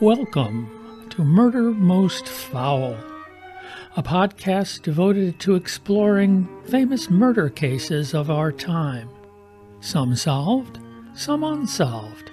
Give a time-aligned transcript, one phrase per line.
[0.00, 2.96] Welcome to Murder Most Foul,
[3.98, 9.10] a podcast devoted to exploring famous murder cases of our time.
[9.80, 10.78] Some solved,
[11.14, 12.30] some unsolved,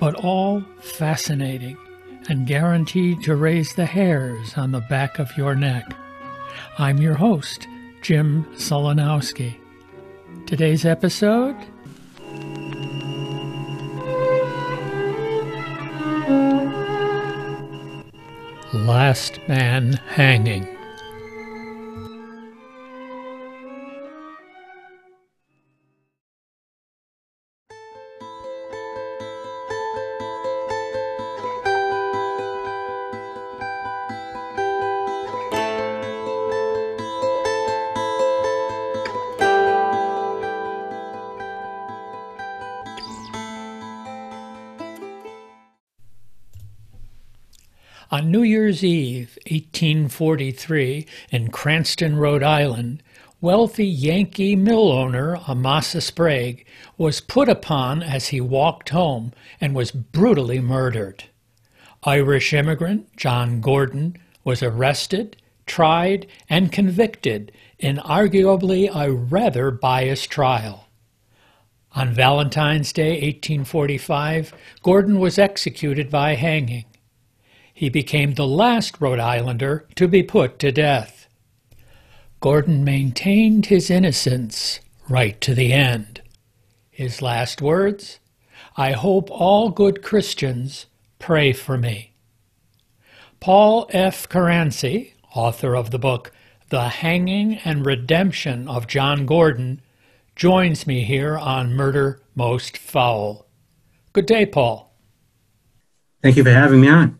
[0.00, 1.76] but all fascinating
[2.30, 5.94] and guaranteed to raise the hairs on the back of your neck.
[6.78, 7.68] I'm your host,
[8.00, 9.56] Jim Solanowski.
[10.46, 11.56] Today's episode
[18.92, 20.71] Last Man Hanging.
[48.72, 53.02] Year's Eve, 1843, in Cranston, Rhode Island,
[53.38, 56.64] wealthy Yankee mill owner Amasa Sprague
[56.96, 61.24] was put upon as he walked home and was brutally murdered.
[62.04, 70.88] Irish immigrant John Gordon was arrested, tried, and convicted in arguably a rather biased trial.
[71.94, 76.86] On Valentine's Day, 1845, Gordon was executed by hanging.
[77.82, 81.26] He became the last Rhode Islander to be put to death.
[82.38, 86.22] Gordon maintained his innocence right to the end.
[86.92, 88.20] His last words
[88.76, 90.86] I hope all good Christians
[91.18, 92.12] pray for me.
[93.40, 94.28] Paul F.
[94.28, 96.30] Caranci, author of the book
[96.68, 99.80] The Hanging and Redemption of John Gordon,
[100.36, 103.44] joins me here on Murder Most Foul.
[104.12, 104.94] Good day, Paul.
[106.22, 107.18] Thank you for having me on.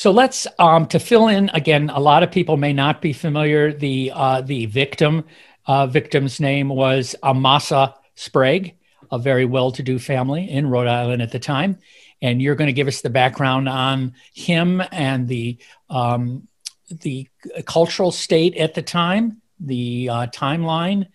[0.00, 1.90] So let's um, to fill in again.
[1.90, 3.70] A lot of people may not be familiar.
[3.70, 5.26] The uh, the victim
[5.66, 8.76] uh, victim's name was Amasa Sprague,
[9.10, 11.76] a very well-to-do family in Rhode Island at the time.
[12.22, 15.58] And you're going to give us the background on him and the
[15.90, 16.48] um,
[16.88, 17.28] the
[17.66, 21.08] cultural state at the time, the uh, timeline,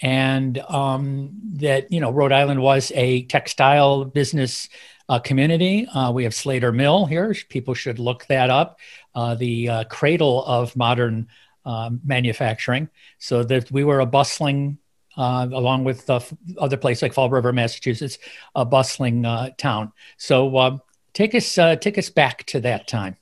[0.00, 1.30] and um,
[1.60, 4.68] that you know Rhode Island was a textile business
[5.12, 5.86] uh, community.
[5.88, 7.34] Uh, we have Slater Mill here.
[7.50, 8.80] People should look that up.
[9.14, 11.28] Uh, the uh, cradle of modern
[11.66, 12.88] um, manufacturing.
[13.18, 14.78] So that we were a bustling,
[15.18, 18.16] uh, along with other places like Fall River, Massachusetts,
[18.54, 19.92] a bustling uh, town.
[20.16, 20.80] So
[21.12, 23.16] take us take us back to that time.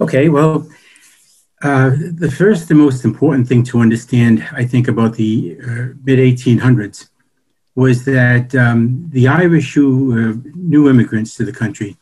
[0.00, 0.28] Okay.
[0.28, 0.68] Well.
[1.62, 5.56] the first, the most important thing to understand, I think, about the
[6.04, 7.10] mid 1800s
[7.74, 11.96] was that um, the Irish who were new immigrants to the country,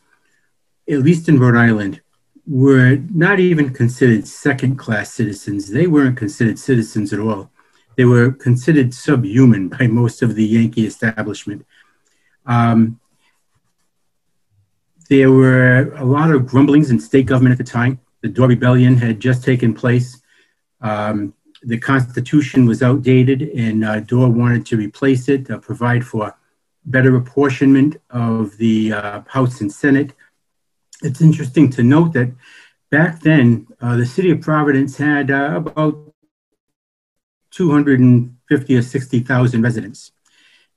[0.89, 2.01] at least in Rhode Island,
[2.47, 5.69] were not even considered second class citizens.
[5.69, 7.51] They weren't considered citizens at all.
[7.95, 11.65] They were considered subhuman by most of the Yankee establishment.
[12.45, 12.99] Um,
[15.09, 17.99] there were a lot of grumblings in state government at the time.
[18.21, 20.21] The Dorr Rebellion had just taken place.
[20.81, 21.33] Um,
[21.63, 26.35] the Constitution was outdated, and uh, Dorr wanted to replace it, uh, provide for
[26.85, 30.13] better apportionment of the uh, House and Senate.
[31.01, 32.31] It's interesting to note that
[32.89, 36.13] back then, uh, the city of Providence had uh, about
[37.51, 40.11] 250 or 60,000 residents.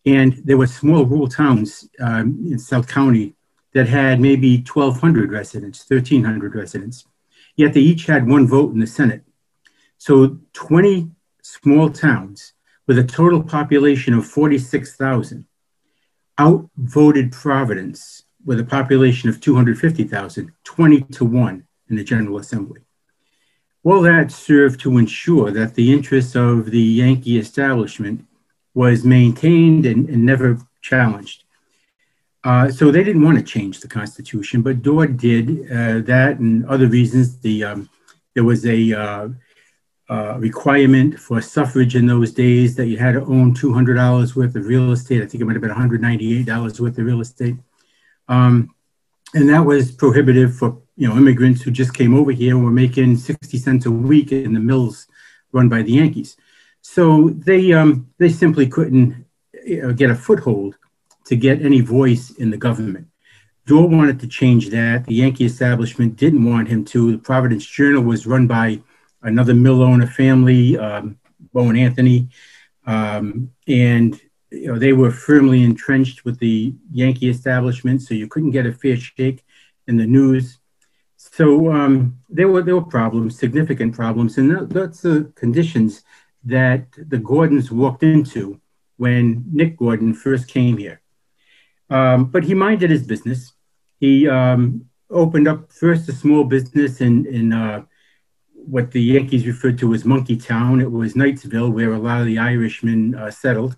[0.05, 3.35] And there were small rural towns um, in South County
[3.73, 7.07] that had maybe 1,200 residents, 1,300 residents.
[7.57, 9.23] Yet they each had one vote in the Senate.
[10.03, 11.13] So 20
[11.45, 12.55] small towns
[12.89, 15.47] with a total population of 46,000
[16.41, 22.81] outvoted Providence with a population of 250,000, 20 to 1 in the General Assembly.
[23.85, 28.27] All that served to ensure that the interests of the Yankee establishment
[28.75, 31.45] was maintained and, and never challenged.
[32.43, 36.67] Uh, so they didn't want to change the Constitution, but Dorr did uh, that and
[36.67, 37.39] other reasons.
[37.39, 37.89] The um,
[38.35, 39.29] there was a uh,
[40.13, 44.67] uh, requirement for suffrage in those days that you had to own $200 worth of
[44.67, 45.23] real estate.
[45.23, 47.57] I think it might have been $198 worth of real estate.
[48.29, 48.75] Um,
[49.35, 52.71] and that was prohibitive for you know immigrants who just came over here and were
[52.71, 55.07] making 60 cents a week in the mills
[55.53, 56.37] run by the Yankees.
[56.83, 59.25] So they um, they simply couldn't
[59.65, 60.77] you know, get a foothold
[61.25, 63.07] to get any voice in the government.
[63.65, 65.07] Dorr wanted to change that.
[65.07, 67.13] The Yankee establishment didn't want him to.
[67.13, 68.83] The Providence Journal was run by
[69.23, 71.19] another mill owner family, um,
[71.53, 72.29] Bo and Anthony,
[72.87, 74.21] um, and
[74.51, 78.73] you know they were firmly entrenched with the Yankee establishment, so you couldn't get a
[78.73, 79.45] fair shake.
[79.89, 80.59] in the news.
[81.17, 86.03] So um, there were there were problems, significant problems, and that, that's the conditions
[86.45, 88.61] that the Gordons walked into
[88.97, 91.01] when Nick Gordon first came here.
[91.91, 93.53] Um, but he minded his business.
[94.01, 97.85] He um, opened up first a small business in in uh,
[98.67, 100.81] what the Yankees referred to as Monkey Town.
[100.81, 103.77] It was Knightsville, where a lot of the Irishmen uh, settled,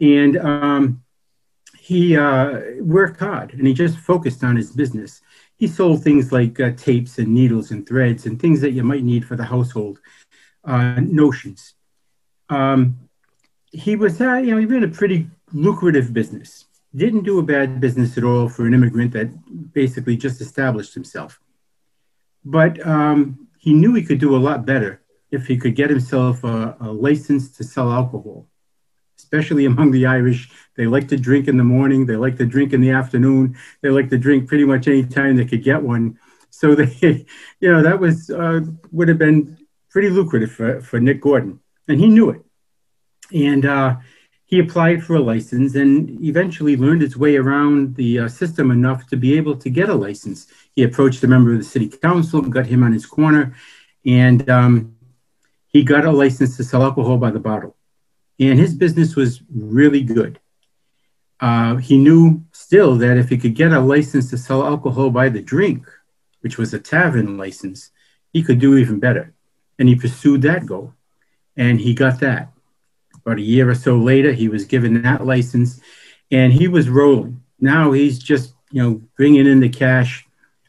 [0.00, 1.02] and um,
[1.86, 5.20] he uh, worked hard and he just focused on his business.
[5.56, 9.04] He sold things like uh, tapes and needles and threads and things that you might
[9.04, 10.00] need for the household,
[10.64, 11.74] uh, notions.
[12.48, 12.98] Um,
[13.70, 16.64] he was, uh, you know, he ran a pretty lucrative business.
[16.94, 19.28] Didn't do a bad business at all for an immigrant that
[19.72, 21.40] basically just established himself.
[22.44, 25.02] But um, he knew he could do a lot better
[25.32, 28.46] if he could get himself a, a license to sell alcohol,
[29.18, 30.48] especially among the Irish.
[30.76, 32.06] They like to drink in the morning.
[32.06, 33.56] They like to drink in the afternoon.
[33.82, 36.16] They like to drink pretty much any time they could get one.
[36.50, 37.26] So they,
[37.58, 38.60] you know, that was uh,
[38.92, 39.58] would have been
[39.90, 41.58] pretty lucrative for, for Nick Gordon,
[41.88, 42.42] and he knew it.
[43.34, 43.96] And uh,
[44.46, 49.06] he applied for a license and eventually learned his way around the uh, system enough
[49.08, 50.46] to be able to get a license.
[50.76, 53.56] He approached a member of the city council, got him on his corner,
[54.04, 54.96] and um,
[55.66, 57.76] he got a license to sell alcohol by the bottle.
[58.38, 60.38] And his business was really good.
[61.40, 65.28] Uh, he knew still that if he could get a license to sell alcohol by
[65.28, 65.86] the drink,
[66.40, 67.90] which was a tavern license,
[68.32, 69.34] he could do even better.
[69.78, 70.94] And he pursued that goal,
[71.56, 72.52] and he got that.
[73.26, 75.80] About a year or so later, he was given that license
[76.30, 77.42] and he was rolling.
[77.58, 80.24] Now he's just, you know, bringing in the cash.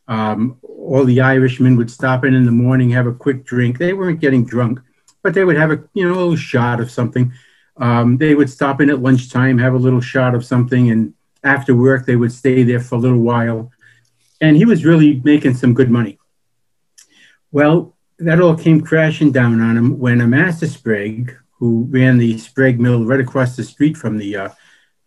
[0.08, 3.78] Um, all the Irishmen would stop in in the morning, have a quick drink.
[3.78, 4.80] They weren't getting drunk,
[5.22, 7.32] but they would have a, you know, a little shot of something.
[7.78, 11.14] Um, they would stop in at lunchtime, have a little shot of something, and
[11.44, 13.72] after work, they would stay there for a little while.
[14.42, 16.18] And he was really making some good money.
[17.52, 22.80] Well, that all came crashing down on him when Amasa Sprague, who ran the Sprague
[22.80, 24.50] Mill right across the street from the, uh,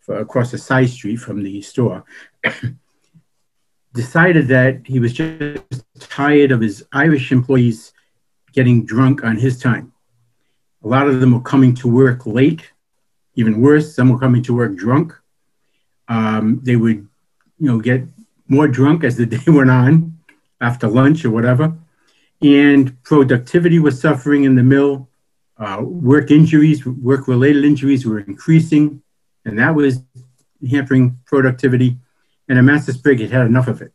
[0.08, 2.04] across the side street from the store,
[3.94, 5.62] decided that he was just
[5.98, 7.92] tired of his Irish employees
[8.52, 9.92] getting drunk on his time.
[10.82, 12.70] A lot of them were coming to work late,
[13.34, 15.14] even worse, some were coming to work drunk.
[16.08, 17.06] Um, they would,
[17.58, 18.04] you know, get
[18.48, 20.18] more drunk as the day went on
[20.60, 21.76] after lunch or whatever.
[22.42, 25.09] And productivity was suffering in the mill.
[25.60, 29.02] Uh, work injuries, work related injuries were increasing,
[29.44, 30.02] and that was
[30.70, 31.98] hampering productivity.
[32.48, 33.92] And Amasa Sprague had had enough of it.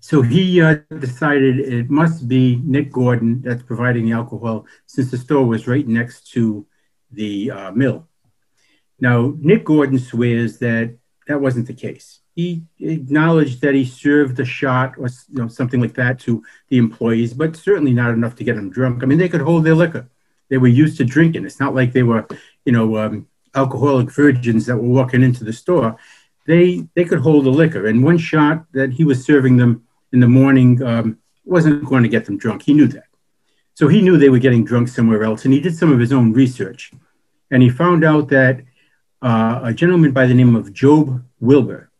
[0.00, 5.18] So he uh, decided it must be Nick Gordon that's providing the alcohol since the
[5.18, 6.66] store was right next to
[7.12, 8.08] the uh, mill.
[9.00, 10.96] Now, Nick Gordon swears that
[11.26, 12.20] that wasn't the case.
[12.34, 16.76] He acknowledged that he served a shot or you know, something like that to the
[16.78, 19.02] employees, but certainly not enough to get them drunk.
[19.02, 20.08] I mean, they could hold their liquor.
[20.48, 21.44] They were used to drinking.
[21.44, 22.26] It's not like they were,
[22.64, 25.96] you know, um, alcoholic virgins that were walking into the store.
[26.46, 30.20] They they could hold the liquor, and one shot that he was serving them in
[30.20, 32.62] the morning um, wasn't going to get them drunk.
[32.62, 33.08] He knew that.
[33.74, 36.12] So he knew they were getting drunk somewhere else, and he did some of his
[36.12, 36.92] own research,
[37.50, 38.62] and he found out that
[39.22, 41.90] uh, a gentleman by the name of Job Wilbur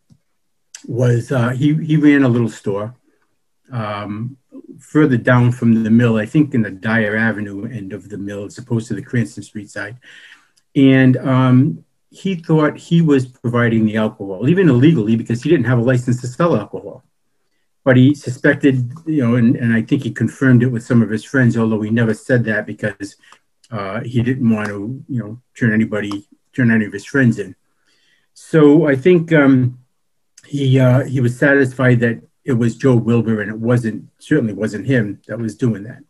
[0.87, 2.94] was uh, he he ran a little store
[3.73, 4.37] um,
[4.78, 8.44] further down from the mill, I think in the Dyer Avenue end of the mill,
[8.44, 9.96] as opposed to the Cranston Street side,
[10.75, 15.78] and um, he thought he was providing the alcohol, even illegally, because he didn't have
[15.78, 17.02] a license to sell alcohol.
[17.85, 21.11] But he suspected, you know, and, and I think he confirmed it with some of
[21.11, 23.16] his friends, although he never said that because
[23.70, 27.54] uh, he didn't want to, you know, turn anybody turn any of his friends in.
[28.34, 29.78] So I think um,
[30.46, 34.86] he uh, he was satisfied that it was Joe Wilbur and it wasn't certainly wasn't
[34.86, 36.02] him that was doing that.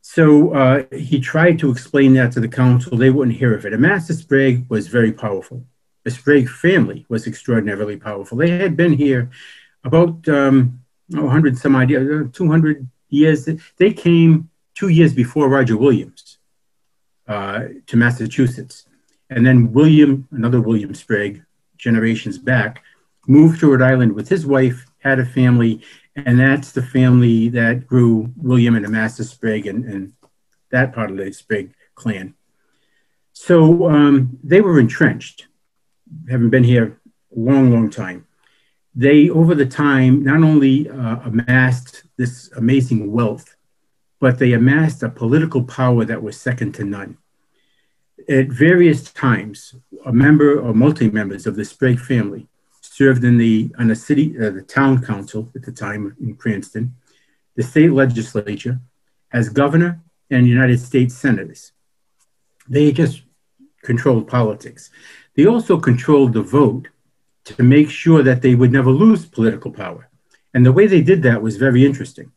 [0.00, 2.96] So uh, he tried to explain that to the council.
[2.96, 3.74] They wouldn't hear of it.
[3.74, 5.64] Amasa Sprague was very powerful.
[6.04, 8.38] The Sprague family was extraordinarily powerful.
[8.38, 9.30] They had been here
[9.82, 10.80] about um,
[11.16, 13.48] oh, 100 some idea, uh, 200 years.
[13.76, 16.38] They came two years before Roger Williams
[17.26, 18.86] uh, to Massachusetts.
[19.30, 21.42] And then William, another William Sprague,
[21.78, 22.82] generations back,
[23.26, 25.82] moved to Rhode Island with his wife, had a family,
[26.14, 30.12] and that's the family that grew William and Amasa Sprague and, and
[30.70, 32.34] that part of the Sprague clan.
[33.32, 35.46] So um, they were entrenched,
[36.30, 37.00] having been here
[37.34, 38.26] a long, long time.
[38.94, 43.56] they, over the time, not only uh, amassed this amazing wealth,
[44.20, 47.18] but they amassed a political power that was second to none.
[48.28, 49.74] At various times,
[50.06, 52.46] a member or multi-members of the Sprague family
[52.80, 56.94] served in the on the city, uh, the town council at the time in Cranston,
[57.56, 58.80] the state legislature,
[59.32, 60.00] as governor
[60.30, 61.72] and United States senators.
[62.68, 63.22] They just
[63.82, 64.90] controlled politics.
[65.34, 66.88] They also controlled the vote
[67.44, 70.08] to make sure that they would never lose political power.
[70.54, 72.32] And the way they did that was very interesting.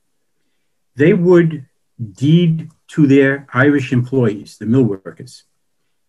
[0.95, 1.65] They would
[2.13, 5.43] deed to their Irish employees, the mill workers,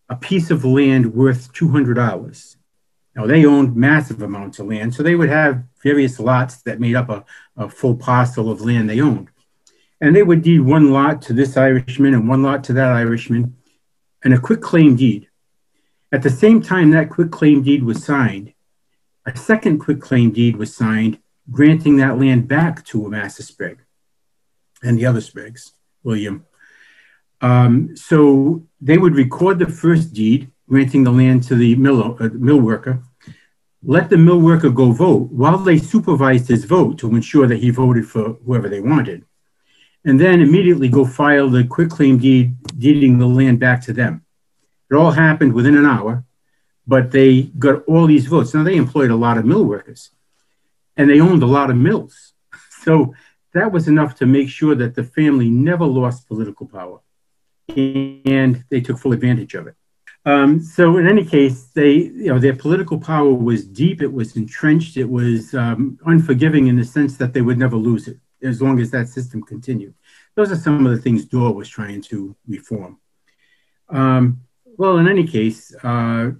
[0.09, 2.55] a piece of land worth $200.
[3.15, 6.95] Now, they owned massive amounts of land, so they would have various lots that made
[6.95, 7.23] up a,
[7.57, 9.29] a full parcel of land they owned.
[10.01, 13.57] And they would deed one lot to this Irishman and one lot to that Irishman,
[14.23, 15.27] and a quitclaim deed.
[16.11, 18.53] At the same time that quitclaim deed was signed,
[19.25, 21.19] a second quitclaim deed was signed
[21.51, 23.83] granting that land back to Amasa Sprague
[24.81, 25.71] and the other Spragues,
[26.03, 26.45] William.
[27.41, 32.29] Um, so they would record the first deed granting the land to the mill, uh,
[32.33, 33.01] mill worker,
[33.83, 37.71] let the mill worker go vote while they supervised his vote to ensure that he
[37.71, 39.25] voted for whoever they wanted,
[40.05, 44.23] and then immediately go file the quitclaim deed deeding the land back to them.
[44.91, 46.23] It all happened within an hour,
[46.85, 48.53] but they got all these votes.
[48.53, 50.11] Now they employed a lot of mill workers,
[50.97, 52.33] and they owned a lot of mills.
[52.81, 53.13] So
[53.53, 57.01] that was enough to make sure that the family never lost political power,
[57.77, 59.75] and they took full advantage of it.
[60.25, 64.35] Um, so in any case, they, you know, their political power was deep, it was
[64.35, 68.61] entrenched, it was um, unforgiving in the sense that they would never lose it as
[68.61, 69.93] long as that system continued.
[70.35, 72.99] Those are some of the things Dorr was trying to reform.
[73.89, 74.41] Um,
[74.77, 76.31] well, in any case, uh,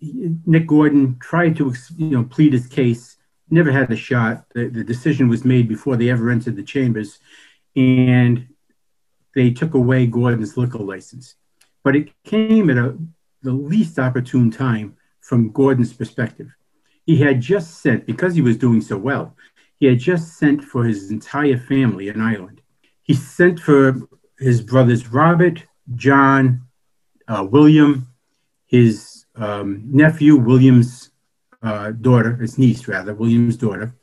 [0.00, 3.16] Nick Gordon tried to, you know, plead his case,
[3.50, 4.44] never had a shot.
[4.54, 7.18] The, the decision was made before they ever entered the chambers,
[7.76, 8.48] and
[9.34, 11.36] they took away Gordon's liquor license
[11.84, 12.96] but it came at a,
[13.42, 16.48] the least opportune time from Gordon's perspective.
[17.06, 19.36] He had just sent, because he was doing so well,
[19.78, 22.62] he had just sent for his entire family in Ireland.
[23.02, 24.00] He sent for
[24.38, 25.62] his brothers Robert,
[25.94, 26.62] John,
[27.28, 28.08] uh, William,
[28.66, 31.10] his um, nephew, William's
[31.62, 33.94] uh, daughter, his niece rather, William's daughter,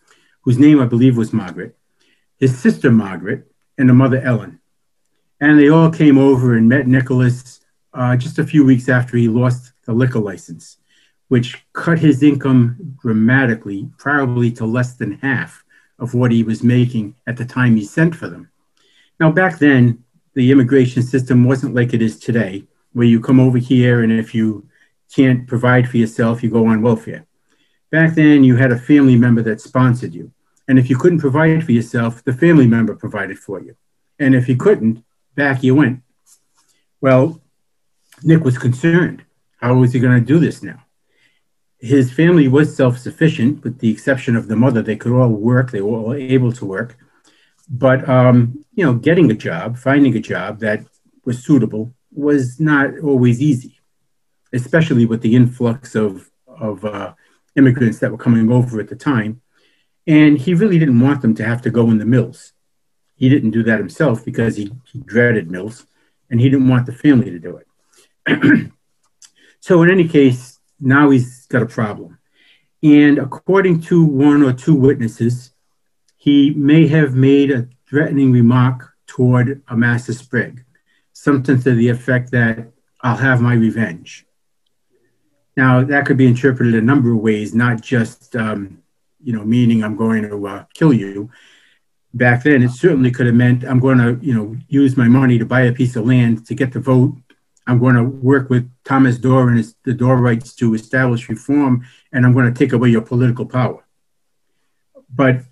[0.42, 1.76] whose name I believe was Margaret,
[2.38, 4.61] his sister Margaret, and a mother Ellen.
[5.42, 7.60] And they all came over and met Nicholas
[7.94, 10.78] uh, just a few weeks after he lost the liquor license,
[11.30, 15.64] which cut his income dramatically, probably to less than half
[15.98, 18.50] of what he was making at the time he sent for them.
[19.20, 20.04] Now, back then,
[20.36, 24.34] the immigration system wasn't like it is today, where you come over here and if
[24.36, 24.68] you
[25.14, 27.26] can't provide for yourself, you go on welfare.
[27.90, 30.32] Back then, you had a family member that sponsored you.
[30.68, 33.76] And if you couldn't provide for yourself, the family member provided for you.
[34.20, 35.04] And if you couldn't,
[35.36, 36.02] back you went.
[37.00, 37.42] Well,
[38.24, 39.24] Nick was concerned.
[39.60, 40.84] How was he going to do this now?
[41.80, 44.82] His family was self sufficient, with the exception of the mother.
[44.82, 46.98] They could all work, they were all able to work.
[47.70, 50.86] But, um, you know, getting a job, finding a job that
[51.26, 53.80] was suitable was not always easy,
[54.52, 57.14] especially with the influx of, of uh,
[57.56, 59.42] immigrants that were coming over at the time.
[60.06, 62.54] And he really didn't want them to have to go in the mills.
[63.22, 65.86] He didn't do that himself because he, he dreaded mills
[66.32, 68.72] and he didn't want the family to do it.
[69.60, 72.18] so in any case, now he's got a problem.
[72.82, 75.52] And according to one or two witnesses,
[76.18, 80.66] he may have made a threatening remark toward Amasa Sprague,
[81.14, 84.26] something to the effect that I'll have my revenge.
[85.56, 88.82] Now, that could be interpreted a number of ways, not just, um,
[89.24, 91.30] you know, meaning I'm going to uh, kill you.
[92.14, 95.38] Back then, it certainly could have meant I'm going to, you know, use my money
[95.38, 97.16] to buy a piece of land to get the vote
[97.68, 102.26] I'm going to work with Thomas Dorr and his, the Dorrites to establish reform, and
[102.26, 103.86] I'm going to take away your political power.
[105.14, 105.44] But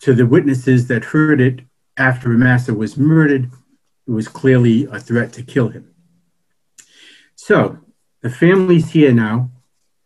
[0.00, 1.60] to the witnesses that heard it
[1.96, 3.50] after Amasa was murdered,
[4.06, 5.90] it was clearly a threat to kill him.
[7.36, 7.78] So
[8.20, 9.50] the family's here now.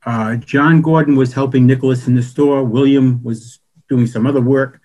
[0.06, 2.62] Uh, John Gordon was helping Nicholas in the store.
[2.62, 4.80] William was doing some other work,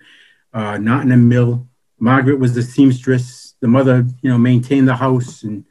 [0.54, 1.68] uh, not in a mill.
[1.98, 3.54] Margaret was the seamstress.
[3.60, 5.64] The mother, you know, maintained the house and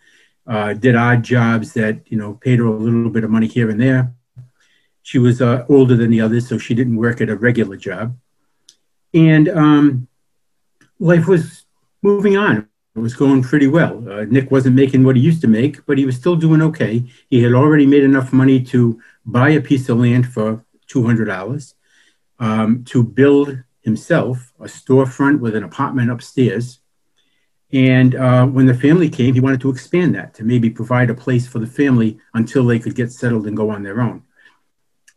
[0.47, 3.69] uh, did odd jobs that you know paid her a little bit of money here
[3.69, 4.13] and there.
[5.03, 8.17] She was uh, older than the others, so she didn't work at a regular job,
[9.13, 10.07] and um,
[10.99, 11.65] life was
[12.01, 12.67] moving on.
[12.95, 14.07] It was going pretty well.
[14.09, 17.03] Uh, Nick wasn't making what he used to make, but he was still doing okay.
[17.29, 21.25] He had already made enough money to buy a piece of land for two hundred
[21.25, 21.75] dollars.
[22.39, 26.79] um, to build himself a storefront with an apartment upstairs.
[27.71, 31.15] And uh, when the family came, he wanted to expand that to maybe provide a
[31.15, 34.23] place for the family until they could get settled and go on their own.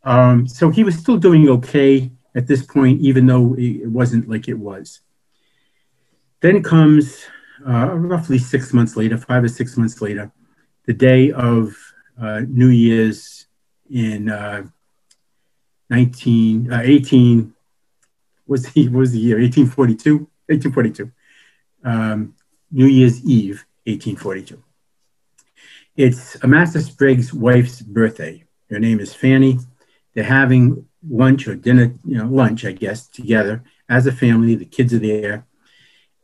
[0.02, 4.48] Um, so he was still doing okay at this point, even though it wasn't like
[4.48, 5.00] it was.
[6.40, 7.24] Then comes
[7.66, 10.30] uh, roughly six months later, five or six months later,
[10.86, 11.74] the day of
[12.20, 13.46] uh, New Year's
[13.90, 14.64] in uh,
[15.90, 17.54] 19, uh, 18,
[18.46, 21.12] was he was the year 1842, 1842,
[21.84, 22.34] um,
[22.70, 24.62] New Year's Eve, 1842.
[25.96, 28.44] It's Amasa Sprague's wife's birthday.
[28.70, 29.58] Her name is Fanny.
[30.14, 34.54] They're having lunch or dinner, you know, lunch, I guess, together as a family.
[34.54, 35.46] The kids are there.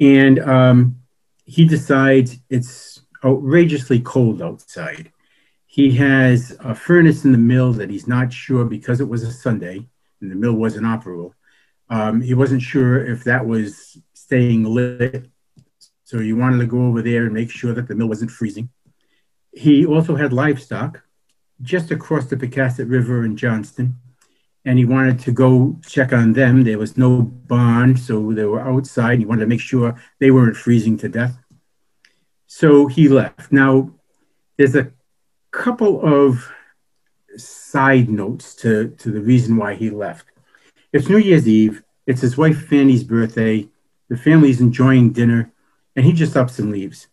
[0.01, 0.97] And um,
[1.45, 5.13] he decides it's outrageously cold outside.
[5.67, 9.33] He has a furnace in the mill that he's not sure because it was a
[9.33, 9.87] Sunday
[10.21, 11.33] and the mill wasn't operable.
[11.93, 15.27] Um, he wasn't sure if that was staying lit.
[16.05, 18.71] So he wanted to go over there and make sure that the mill wasn't freezing.
[19.53, 21.03] He also had livestock
[21.61, 23.99] just across the Pocasset River in Johnston
[24.65, 26.65] and he wanted to go check on them.
[26.65, 29.19] There was no barn, so they were outside.
[29.19, 31.37] He wanted to make sure they weren't freezing to death.
[32.47, 33.53] So he left.
[33.53, 33.91] Now,
[34.57, 34.93] there's a
[35.51, 36.51] couple of
[37.37, 40.32] side notes to, to the reason why he left.
[40.93, 41.83] It's New Year's Eve.
[42.07, 43.67] It's his wife Fanny's birthday.
[44.11, 45.51] The family's enjoying dinner,
[45.97, 47.07] and he just ups and leaves.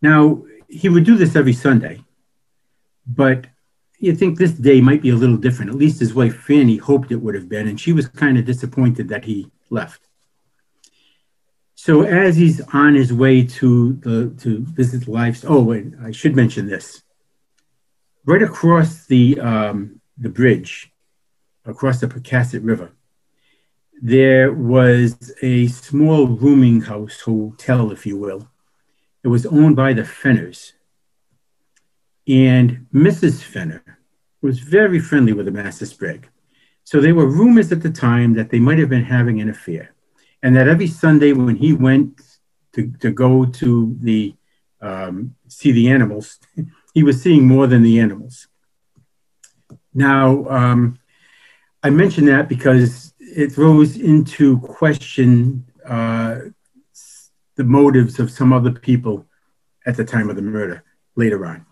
[0.00, 2.02] Now, he would do this every Sunday,
[3.06, 3.48] but
[3.98, 5.72] you think this day might be a little different.
[5.72, 8.46] At least his wife Fanny hoped it would have been, and she was kind of
[8.46, 10.08] disappointed that he left.
[11.74, 16.12] So as he's on his way to the to visit the life, oh, and I
[16.12, 17.02] should mention this.
[18.24, 20.91] Right across the um, the bridge,
[21.64, 22.92] across the Pocasset River,
[24.00, 28.48] there was a small rooming house, hotel, if you will.
[29.22, 30.72] It was owned by the Fenners.
[32.26, 33.42] And Mrs.
[33.42, 33.98] Fenner
[34.40, 36.28] was very friendly with Amasa Sprague.
[36.84, 39.94] So there were rumors at the time that they might have been having an affair.
[40.42, 42.20] And that every Sunday when he went
[42.72, 44.34] to, to go to the
[44.80, 46.40] um, see the animals,
[46.94, 48.48] he was seeing more than the animals.
[49.94, 50.98] Now, um,
[51.82, 56.36] I mention that because it throws into question uh,
[57.56, 59.26] the motives of some other people
[59.86, 60.84] at the time of the murder
[61.16, 61.66] later on.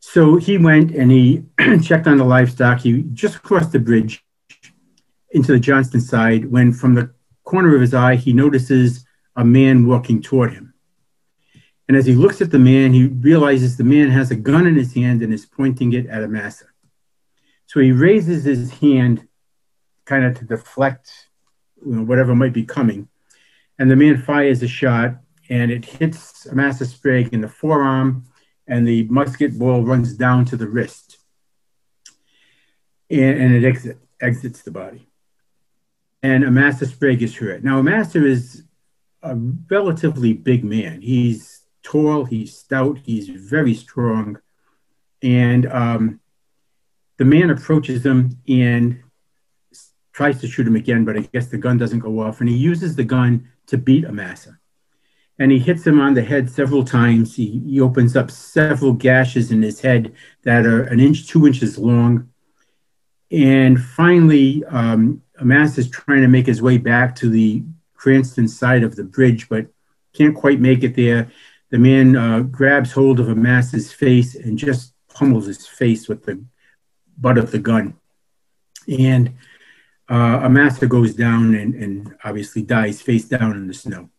[0.00, 1.44] So he went and he
[1.82, 2.80] checked on the livestock.
[2.80, 4.24] He just crossed the bridge
[5.30, 7.10] into the Johnston side when from the
[7.44, 10.74] corner of his eye, he notices a man walking toward him.
[11.88, 14.74] And as he looks at the man, he realizes the man has a gun in
[14.74, 16.66] his hand and is pointing it at Amasa.
[17.66, 19.26] So he raises his hand
[20.04, 21.10] kind of to deflect
[21.84, 23.08] you know, whatever might be coming.
[23.78, 25.16] And the man fires a shot
[25.48, 28.24] and it hits Amasa Sprague in the forearm
[28.66, 31.18] and the musket ball runs down to the wrist
[33.10, 35.08] and, and it exit, exits the body.
[36.22, 37.62] And Amasa Sprague is hurt.
[37.62, 38.64] Now, Amasa is
[39.22, 41.00] a relatively big man.
[41.00, 44.38] He's tall, he's stout, he's very strong.
[45.22, 46.20] And um,
[47.18, 49.02] the man approaches him and
[50.12, 52.40] tries to shoot him again, but I guess the gun doesn't go off.
[52.40, 54.58] And he uses the gun to beat Amasa
[55.38, 57.36] and he hits him on the head several times.
[57.36, 61.78] He, he opens up several gashes in his head that are an inch, two inches
[61.78, 62.30] long.
[63.30, 68.82] And finally, um, Amasa is trying to make his way back to the Cranston side
[68.82, 69.66] of the bridge, but
[70.14, 71.30] can't quite make it there.
[71.70, 76.42] The man uh, grabs hold of Amasa's face and just pummels his face with the
[77.18, 77.94] butt of the gun.
[78.88, 79.34] And
[80.08, 84.10] uh, Amasa goes down and, and obviously dies face down in the snow.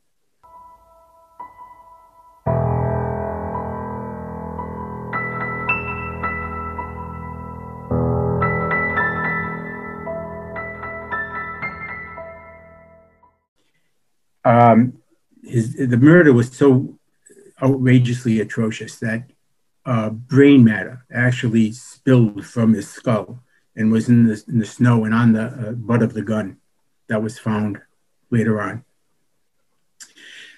[14.47, 14.93] um,
[15.43, 16.97] his the murder was so
[17.61, 19.23] outrageously atrocious that
[19.87, 23.39] uh, brain matter actually spilled from his skull
[23.75, 26.57] and was in the, in the snow and on the uh, butt of the gun
[27.07, 27.79] that was found
[28.29, 28.83] later on.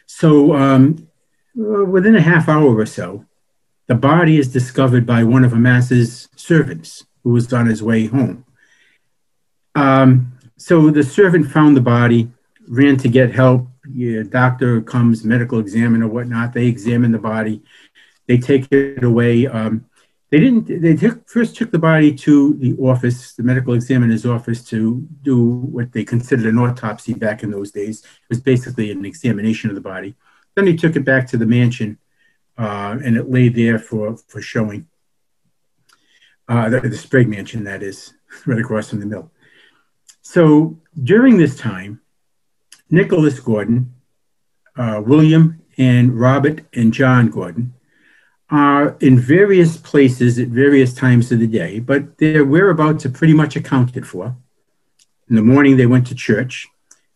[0.08, 1.08] So um,
[1.56, 3.26] within a half hour or so,
[3.86, 8.46] the body is discovered by one of Amasa's servants who was on his way home.
[9.76, 12.32] Um, so the servant found the body,
[12.68, 16.54] ran to get help, yeah, doctor comes, medical examiner, whatnot.
[16.54, 17.62] They examine the body.
[18.30, 19.48] They take it away.
[19.48, 19.86] Um,
[20.30, 24.64] they didn't, they took, first took the body to the office, the medical examiner's office
[24.66, 28.04] to do what they considered an autopsy back in those days.
[28.04, 30.14] It was basically an examination of the body.
[30.54, 31.98] Then he took it back to the mansion
[32.56, 34.88] uh, and it lay there for, for showing.
[36.48, 38.14] Uh, the, the Sprague mansion, that is,
[38.46, 39.32] right across from the mill.
[40.22, 42.02] So during this time,
[42.92, 43.96] Nicholas Gordon,
[44.78, 47.74] uh, William and Robert and John Gordon
[48.52, 53.34] are in various places at various times of the day, but their whereabouts are pretty
[53.34, 54.36] much accounted for.
[55.30, 56.68] In the morning, they went to church.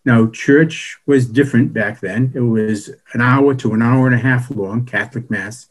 [0.06, 2.32] Now, church was different back then.
[2.36, 5.68] It was an hour to an hour and a half long, Catholic Mass,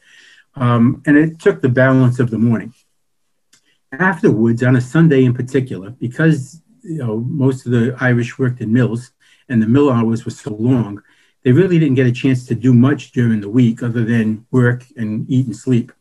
[0.57, 2.75] um, and it took the balance of the morning.
[3.93, 8.73] Afterwards, on a Sunday in particular, because you know most of the Irish worked in
[8.73, 9.13] mills
[9.49, 11.03] and the mill hours were so long,
[11.43, 14.85] they really didn't get a chance to do much during the week other than work
[14.97, 15.93] and eat and sleep.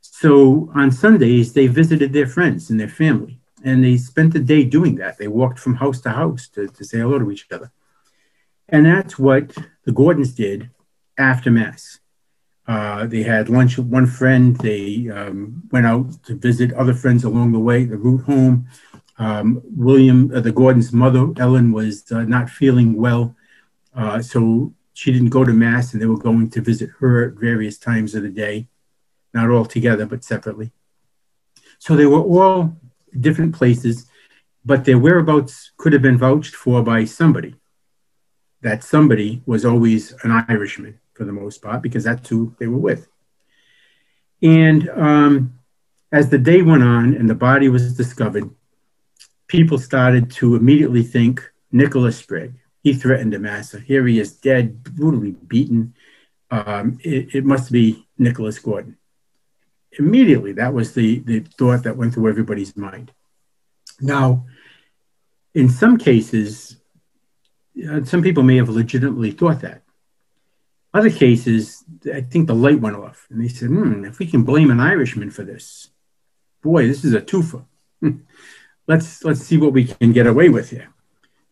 [0.00, 4.64] So on Sundays, they visited their friends and their family, and they spent the day
[4.64, 5.18] doing that.
[5.18, 7.70] They walked from house to house to, to say hello to each other.
[8.68, 10.70] And that's what the Gordons did
[11.18, 12.00] after Mass.
[12.66, 14.56] Uh, they had lunch with one friend.
[14.56, 18.66] They um, went out to visit other friends along the way, the route home.
[19.18, 23.36] Um, William, uh, the Gordon's mother, Ellen, was uh, not feeling well.
[23.96, 27.34] Uh, so she didn't go to Mass, and they were going to visit her at
[27.34, 28.68] various times of the day,
[29.32, 30.70] not all together, but separately.
[31.78, 32.76] So they were all
[33.18, 34.06] different places,
[34.64, 37.54] but their whereabouts could have been vouched for by somebody.
[38.60, 42.78] That somebody was always an Irishman for the most part, because that's who they were
[42.78, 43.08] with.
[44.42, 45.58] And um,
[46.12, 48.50] as the day went on and the body was discovered,
[49.46, 52.54] people started to immediately think Nicholas Sprague.
[52.86, 53.80] He threatened Amasa.
[53.80, 55.92] Here he is dead, brutally beaten.
[56.52, 58.96] Um, it, it, must be Nicholas Gordon.
[59.98, 63.10] Immediately, that was the, the thought that went through everybody's mind.
[64.00, 64.46] Now,
[65.52, 66.76] in some cases,
[67.90, 69.82] uh, some people may have legitimately thought that.
[70.94, 71.82] Other cases,
[72.14, 74.78] I think the light went off, and they said, hmm, if we can blame an
[74.78, 75.88] Irishman for this,
[76.62, 77.64] boy, this is a twofer.
[78.86, 80.92] let's let's see what we can get away with here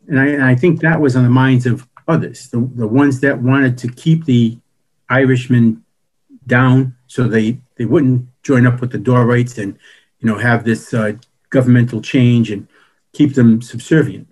[0.08, 3.20] and I, and I, think that was on the minds of others, the, the ones
[3.20, 4.58] that wanted to keep the
[5.08, 5.84] Irishmen
[6.46, 9.78] down so they, they wouldn't join up with the Dorrites and
[10.20, 11.12] you know have this uh,
[11.50, 12.68] governmental change and
[13.12, 14.28] keep them subservient.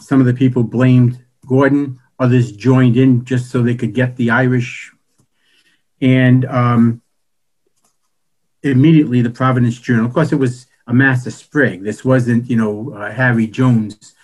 [0.00, 4.30] Some of the people blamed Gordon, others joined in just so they could get the
[4.30, 4.92] Irish.
[6.00, 7.02] And um,
[8.62, 11.82] immediately the Providence Journal, of course, it was Amasa Sprague.
[11.82, 14.14] This wasn't, you know, uh, Harry Jones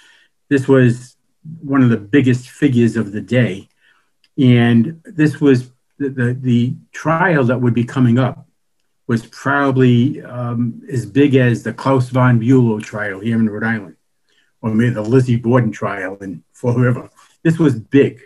[0.49, 1.17] this was
[1.63, 3.69] one of the biggest figures of the day.
[4.37, 8.47] And this was the, the, the trial that would be coming up
[9.07, 13.97] was probably um, as big as the Klaus von Bülow trial here in Rhode Island,
[14.61, 17.11] or maybe the Lizzie Borden trial in Fall River.
[17.43, 18.21] This was big.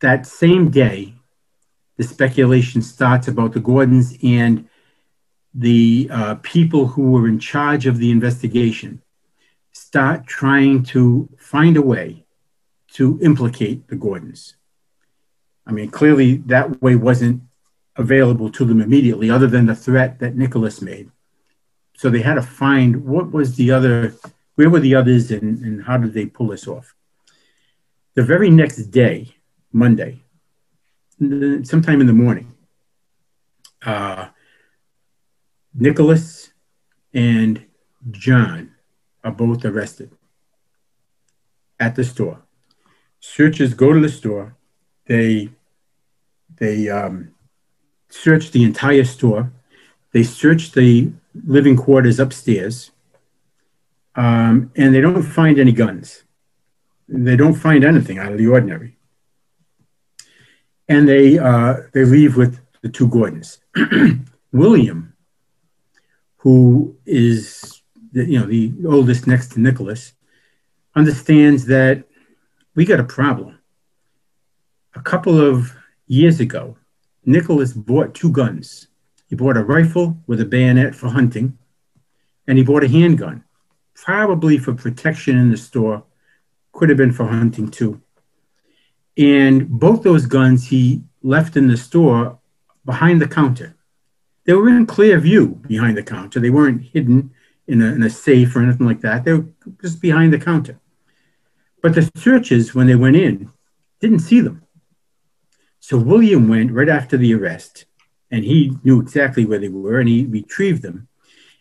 [0.00, 1.14] That same day,
[1.98, 4.68] the speculation starts about the Gordons and
[5.54, 9.02] the uh, people who were in charge of the investigation
[9.72, 12.24] start trying to find a way
[12.92, 14.54] to implicate the Gordons.
[15.66, 17.42] I mean, clearly that way wasn't
[17.96, 21.10] available to them immediately, other than the threat that Nicholas made.
[21.96, 24.14] So they had to find what was the other,
[24.54, 26.94] where were the others, and, and how did they pull this off?
[28.14, 29.34] The very next day,
[29.72, 30.22] Monday,
[31.18, 32.52] sometime in the morning,
[33.84, 34.28] uh,
[35.74, 36.50] Nicholas
[37.14, 37.64] and
[38.10, 38.71] John
[39.24, 40.10] are both arrested
[41.78, 42.42] at the store.
[43.20, 44.56] Searchers go to the store.
[45.06, 45.50] They
[46.56, 47.34] they um,
[48.08, 49.52] search the entire store.
[50.12, 51.12] They search the
[51.44, 52.90] living quarters upstairs,
[54.14, 56.24] um, and they don't find any guns.
[57.08, 58.96] They don't find anything out of the ordinary.
[60.88, 63.58] And they uh, they leave with the two Gordons.
[64.52, 65.14] William,
[66.38, 67.81] who is
[68.12, 70.12] the, you know, the oldest next to Nicholas,
[70.94, 72.04] understands that
[72.74, 73.58] we got a problem.
[74.94, 75.74] A couple of
[76.06, 76.76] years ago,
[77.24, 78.88] Nicholas bought two guns.
[79.28, 81.56] He bought a rifle with a bayonet for hunting,
[82.46, 83.44] and he bought a handgun,
[83.94, 86.04] probably for protection in the store,
[86.72, 88.00] could have been for hunting too.
[89.16, 92.38] And both those guns he left in the store
[92.84, 93.76] behind the counter.
[94.44, 96.40] They were in clear view behind the counter.
[96.40, 97.32] They weren't hidden
[97.66, 99.24] in a, in a safe or anything like that.
[99.24, 99.46] They were
[99.80, 100.78] just behind the counter.
[101.82, 103.50] But the searchers, when they went in,
[104.00, 104.62] didn't see them.
[105.80, 107.86] So William went right after the arrest
[108.32, 111.06] and he knew exactly where they were, and he retrieved them.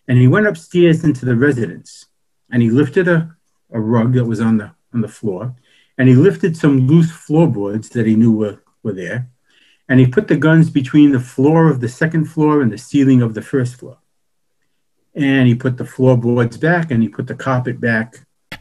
[0.07, 2.07] And he went upstairs into the residence,
[2.49, 3.35] and he lifted a,
[3.71, 5.53] a rug that was on the on the floor,
[5.97, 9.29] and he lifted some loose floorboards that he knew were, were there,
[9.87, 13.21] and he put the guns between the floor of the second floor and the ceiling
[13.21, 13.97] of the first floor.
[15.13, 18.15] And he put the floorboards back, and he put the carpet back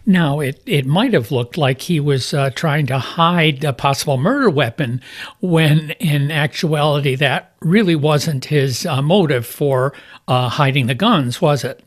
[0.07, 4.17] now, it, it might have looked like he was uh, trying to hide a possible
[4.17, 5.01] murder weapon
[5.41, 9.93] when in actuality that really wasn't his uh, motive for
[10.27, 11.85] uh, hiding the guns, was it?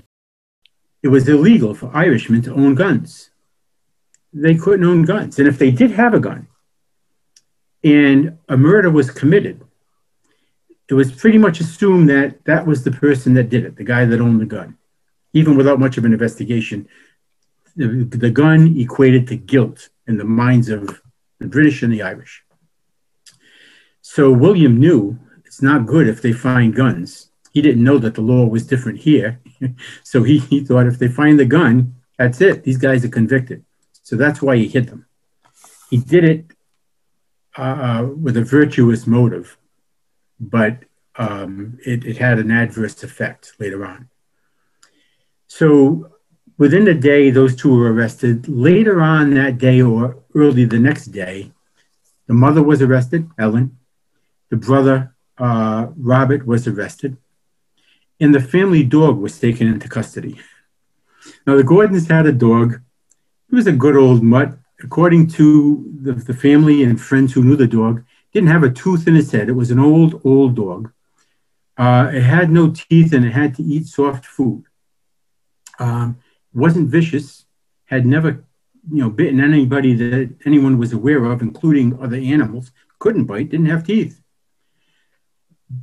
[1.02, 3.30] It was illegal for Irishmen to own guns.
[4.32, 5.38] They couldn't own guns.
[5.39, 6.47] And if they did have a gun
[7.84, 9.62] and a murder was committed,
[10.89, 14.05] it was pretty much assumed that that was the person that did it, the guy
[14.05, 14.77] that owned the gun,
[15.33, 16.87] even without much of an investigation
[17.75, 21.01] the, the gun equated to guilt in the minds of
[21.39, 22.43] the British and the Irish.
[24.01, 27.29] So William knew it's not good if they find guns.
[27.51, 29.39] He didn't know that the law was different here.
[30.03, 32.63] so he, he thought if they find the gun, that's it.
[32.63, 33.63] These guys are convicted.
[34.03, 35.05] So that's why he hid them.
[35.89, 36.45] He did it
[37.55, 39.57] uh, uh with a virtuous motive,
[40.49, 40.84] but
[41.15, 44.10] um, it, it had an adverse effect later on.
[45.47, 46.13] So
[46.58, 48.47] Within the day, those two were arrested.
[48.47, 51.51] Later on that day or early the next day,
[52.27, 53.77] the mother was arrested, Ellen.
[54.49, 57.17] The brother, uh, Robert, was arrested.
[58.19, 60.39] And the family dog was taken into custody.
[61.47, 62.79] Now, the Gordons had a dog.
[63.49, 64.58] He was a good old mutt.
[64.84, 69.07] According to the, the family and friends who knew the dog, didn't have a tooth
[69.07, 69.49] in its head.
[69.49, 70.91] It was an old, old dog.
[71.77, 74.63] Uh, it had no teeth and it had to eat soft food.
[75.79, 76.17] Um,
[76.53, 77.45] wasn't vicious,
[77.85, 78.43] had never,
[78.91, 83.67] you know, bitten anybody that anyone was aware of, including other animals, couldn't bite, didn't
[83.67, 84.21] have teeth.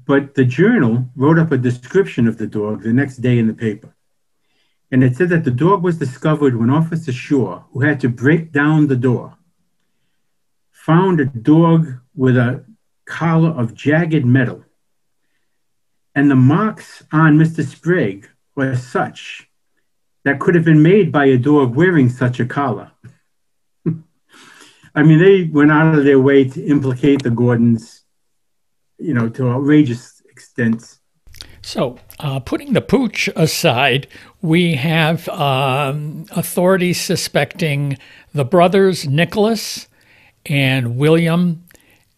[0.07, 3.55] But the journal wrote up a description of the dog the next day in the
[3.55, 3.95] paper.
[4.93, 8.53] And it said that the dog was discovered when Officer Shaw, who had to break
[8.53, 9.37] down the door,
[10.91, 12.65] found a dog with a
[13.05, 14.65] collar of jagged metal.
[16.17, 17.65] And the marks on Mr.
[17.65, 19.49] Sprague were such
[20.25, 22.91] that could have been made by a dog wearing such a collar.
[24.97, 28.03] I mean, they went out of their way to implicate the Gordons,
[28.99, 30.99] you know, to outrageous extents.
[31.63, 34.09] So, uh, putting the pooch aside,
[34.43, 37.97] we have um, authorities suspecting
[38.35, 39.87] the brothers Nicholas
[40.47, 41.65] and William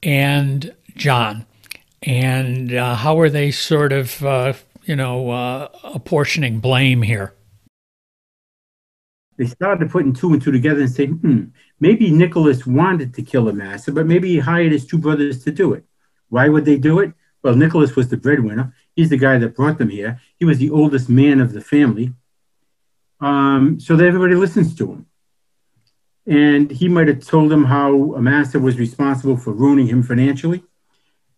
[0.03, 1.47] and John.
[2.03, 4.55] And uh, how are they sort of, uh,
[4.85, 7.35] you know, uh, apportioning blame here?
[9.43, 11.45] they started putting two and two together and saying, hmm,
[11.81, 15.73] maybe Nicholas wanted to kill Amasa, but maybe he hired his two brothers to do
[15.73, 15.85] it.
[16.29, 17.13] Why would they do it?
[17.43, 18.73] Well, Nicholas was the breadwinner.
[18.95, 20.21] He's the guy that brought them here.
[20.39, 22.13] He was the oldest man of the family.
[23.21, 25.07] Um, so that everybody listens to him.
[26.27, 30.63] And he might have told them how Amasa was responsible for ruining him financially.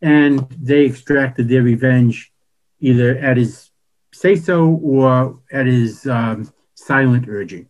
[0.02, 2.32] And they extracted their revenge
[2.80, 3.70] either at his
[4.12, 7.68] say so or at his um, silent urging.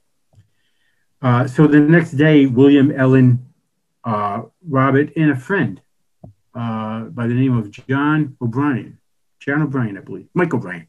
[1.22, 3.46] Uh, so the next day, William, Ellen,
[4.04, 5.80] uh, Robert, and a friend
[6.54, 8.98] uh, by the name of John O'Brien,
[9.40, 10.88] John O'Brien, I believe, Mike O'Brien,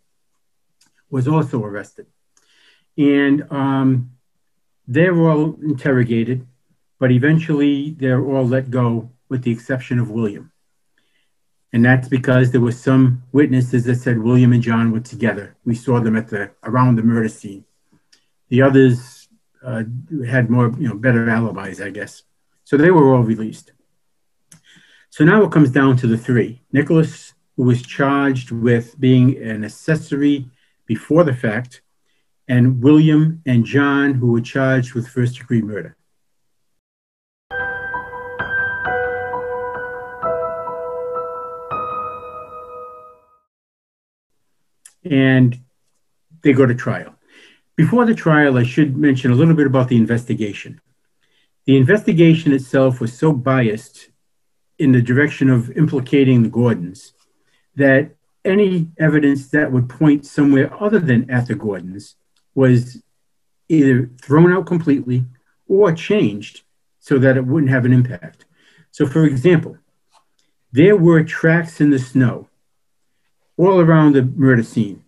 [1.09, 2.07] was also arrested.
[2.97, 4.11] And um,
[4.87, 6.45] they were all interrogated,
[6.99, 10.51] but eventually they're all let go with the exception of William.
[11.73, 15.57] And that's because there were some witnesses that said William and John were together.
[15.65, 17.65] We saw them at the around the murder scene.
[18.49, 19.27] The others
[19.63, 19.83] uh,
[20.25, 22.23] had more, you know, better alibis, I guess.
[22.63, 23.73] So they were all released.
[25.09, 26.61] So now it comes down to the three.
[26.71, 30.49] Nicholas, who was charged with being an accessory
[30.85, 31.81] before the fact,
[32.47, 35.97] and William and John, who were charged with first degree murder.
[45.03, 45.59] And
[46.41, 47.15] they go to trial.
[47.75, 50.79] Before the trial, I should mention a little bit about the investigation.
[51.65, 54.09] The investigation itself was so biased
[54.77, 57.13] in the direction of implicating the Gordons
[57.75, 62.15] that any evidence that would point somewhere other than at the Gordons
[62.55, 63.01] was
[63.69, 65.25] either thrown out completely
[65.67, 66.61] or changed
[66.99, 68.45] so that it wouldn't have an impact.
[68.91, 69.77] So, for example,
[70.71, 72.49] there were tracks in the snow
[73.57, 75.05] all around the murder scene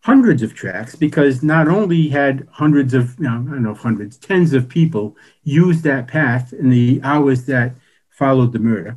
[0.00, 3.78] hundreds of tracks because not only had hundreds of, you know, I don't know if
[3.78, 7.74] hundreds, tens of people used that path in the hours that
[8.08, 8.96] followed the murder,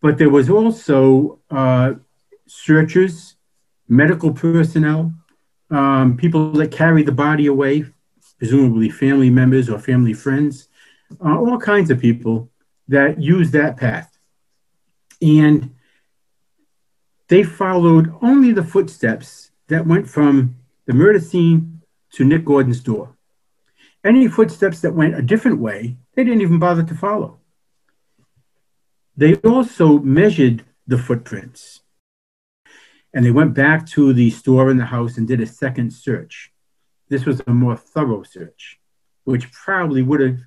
[0.00, 1.94] but there was also uh,
[2.46, 3.34] searchers,
[3.88, 5.12] medical personnel,
[5.70, 7.84] um, people that carried the body away,
[8.38, 10.68] presumably family members or family friends,
[11.24, 12.50] uh, all kinds of people
[12.88, 14.18] that used that path.
[15.20, 15.74] And
[17.28, 23.14] they followed only the footsteps that went from the murder scene to Nick Gordon's door.
[24.04, 27.40] Any footsteps that went a different way, they didn't even bother to follow.
[29.16, 31.80] They also measured the footprints.
[33.14, 36.52] And they went back to the store in the house and did a second search.
[37.08, 38.78] This was a more thorough search,
[39.24, 40.38] which probably would have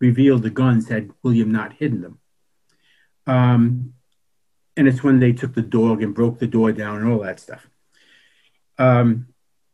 [0.00, 2.18] revealed the guns had William not hidden them.
[3.26, 3.94] Um,
[4.76, 7.40] and it's when they took the dog and broke the door down and all that
[7.40, 7.68] stuff.
[8.78, 9.26] Um,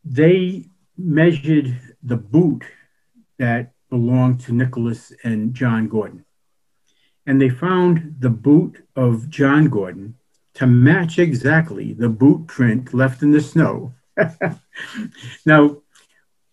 [0.04, 2.64] they measured the boot
[3.38, 6.24] that belonged to Nicholas and John Gordon.
[7.26, 10.14] And they found the boot of John Gordon
[10.56, 13.94] to match exactly the boot print left in the snow.
[15.46, 15.82] now,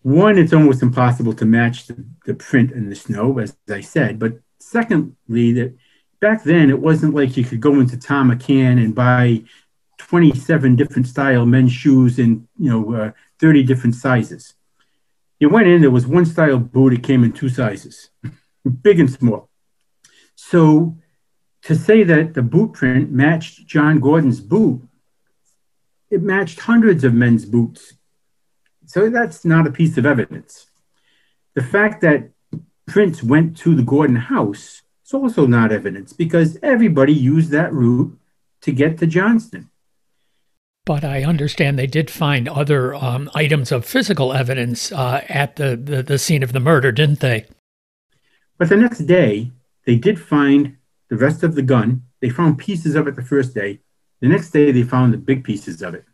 [0.02, 4.18] one, it's almost impossible to match the, the print in the snow, as I said.
[4.18, 5.74] But secondly, that
[6.20, 9.42] back then it wasn't like you could go into Thom McAn and buy
[9.98, 14.54] 27 different style men's shoes in you know uh, 30 different sizes.
[15.40, 18.10] You went in, there was one style boot, it came in two sizes,
[18.82, 19.48] big and small.
[20.34, 20.98] So
[21.64, 24.82] to say that the boot print matched John Gordon's boot,
[26.10, 27.94] it matched hundreds of men's boots
[28.86, 30.66] so that's not a piece of evidence.
[31.54, 32.30] The fact that
[32.86, 38.18] prints went to the Gordon house is also not evidence because everybody used that route
[38.62, 39.70] to get to Johnston.
[40.86, 45.76] But I understand they did find other um, items of physical evidence uh, at the,
[45.76, 47.46] the, the scene of the murder, didn't they?
[48.58, 49.50] But the next day,
[49.86, 50.76] they did find
[51.08, 52.02] the rest of the gun.
[52.20, 53.80] They found pieces of it the first day.
[54.20, 56.04] The next day, they found the big pieces of it.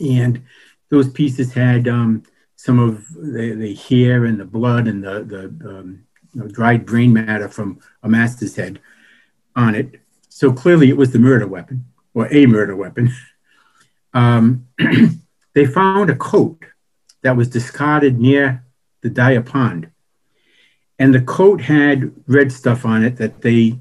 [0.00, 0.44] And
[0.88, 2.24] those pieces had um,
[2.56, 6.86] some of the, the, hair and the blood and the, the um, you know, dried
[6.86, 8.80] brain matter from Amasa's head
[9.54, 10.00] on it.
[10.28, 13.12] So clearly it was the murder weapon or a murder weapon.
[14.12, 14.66] Um,
[15.54, 16.64] they found a coat
[17.22, 18.64] that was discarded near
[19.02, 19.88] the Dyer Pond.
[20.98, 23.78] And the coat had red stuff on it that they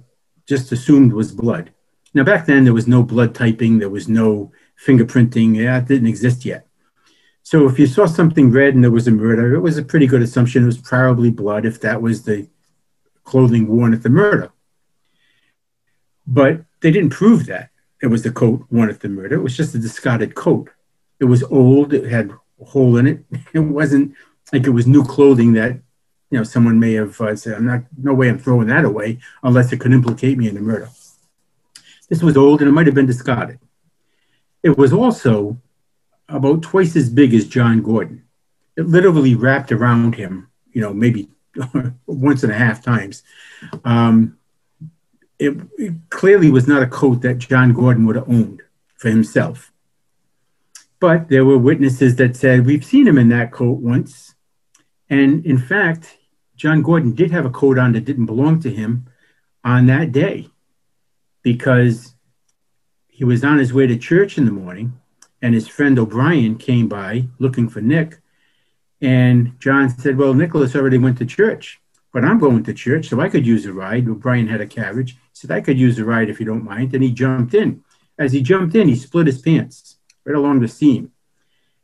[0.49, 1.71] just assumed was blood.
[2.13, 4.51] Now, back then, there was no blood typing, there was no
[4.83, 6.65] fingerprinting, that didn't exist yet.
[7.43, 10.07] So if you saw something red and there was a murder, it was a pretty
[10.07, 12.47] good assumption it was probably blood if that was the
[13.23, 14.51] clothing worn at the murder.
[16.25, 17.69] But they didn't prove that
[18.01, 19.35] it was the coat worn at the murder.
[19.35, 20.69] It was just a discarded coat.
[21.19, 21.93] It was old.
[21.93, 22.31] It had
[22.61, 23.25] a hole in it.
[23.53, 24.15] It wasn't
[24.51, 25.79] like it was new clothing that
[26.29, 27.83] you know someone may have uh, said, "I'm not.
[27.97, 28.29] No way.
[28.29, 30.89] I'm throwing that away unless it could implicate me in the murder."
[32.09, 33.59] This was old and it might have been discarded.
[34.63, 35.57] It was also
[36.27, 38.23] about twice as big as John Gordon.
[38.75, 41.29] It literally wrapped around him, you know, maybe
[42.07, 43.23] once and a half times.
[43.85, 44.37] Um,
[45.37, 48.61] it, it, clearly was not a coat that John Gordon would have owned
[48.97, 49.71] for himself.
[50.99, 54.35] But there were witnesses that said, We've seen him in that coat once.
[55.09, 56.17] And in fact,
[56.59, 59.07] John Gordon did have a coat on that didn't belong to him
[59.63, 60.49] on that day
[61.41, 62.13] because
[63.07, 64.99] he was on his way to church in the morning
[65.41, 68.19] and his friend O'Brien came by looking for Nick.
[68.99, 71.79] And John said, Well, Nicholas already went to church,
[72.11, 74.09] but I'm going to church, so I could use a ride.
[74.09, 75.13] O'Brien had a carriage.
[75.13, 76.93] He said, I could use a ride if you don't mind.
[76.93, 77.85] And he jumped in.
[78.17, 79.95] As he jumped in, he split his pants
[80.25, 81.13] right along the seam.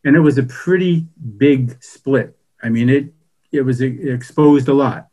[0.03, 1.07] And it was a pretty
[1.37, 2.37] big split.
[2.61, 3.14] I mean, it,
[3.55, 5.07] it was exposed a lot.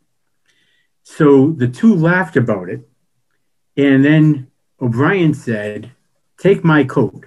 [1.03, 2.87] So the two laughed about it.
[3.75, 4.51] And then
[4.81, 5.91] O'Brien said,
[6.37, 7.25] Take my coat.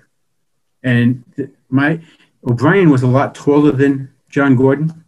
[0.82, 1.24] And
[1.68, 2.01] my
[2.47, 5.05] O'Brien was a lot taller than John Gordon.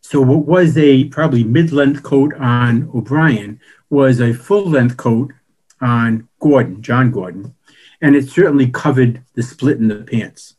[0.00, 5.32] So what was a probably mid-length coat on O'Brien was a full-length coat
[5.80, 7.54] on Gordon, John Gordon,
[8.00, 10.54] and it certainly covered the split in the pants.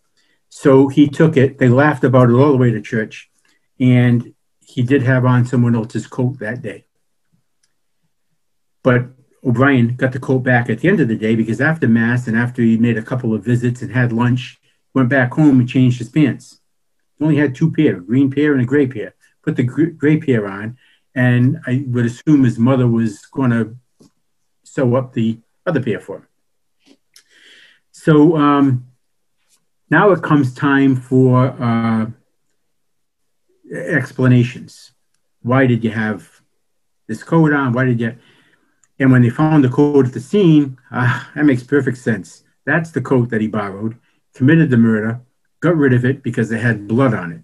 [0.50, 1.58] So he took it.
[1.58, 3.30] They laughed about it all the way to church,
[3.80, 4.34] and
[4.66, 6.86] he did have on someone else's coat that day.
[8.84, 9.08] But
[9.46, 12.38] O'Brien got the coat back at the end of the day because after Mass and
[12.38, 14.60] after he made a couple of visits and had lunch,
[14.94, 16.60] went back home and changed his pants.
[17.18, 19.16] He only had two pair, a green pair and a gray pair.
[19.42, 20.78] Put the gray pair on,
[21.16, 23.76] and I would assume his mother was going to
[24.64, 26.28] sew up the other pair for him.
[27.92, 28.88] So um,
[29.90, 32.08] now it comes time for uh,
[33.74, 34.92] explanations.
[35.42, 36.30] Why did you have
[37.08, 37.74] this coat on?
[37.74, 38.16] Why did you?
[39.00, 42.44] And when they found the coat at the scene, ah, that makes perfect sense.
[42.66, 43.98] That's the coat that he borrowed,
[44.34, 45.22] committed the murder,
[45.60, 47.42] got rid of it because it had blood on it.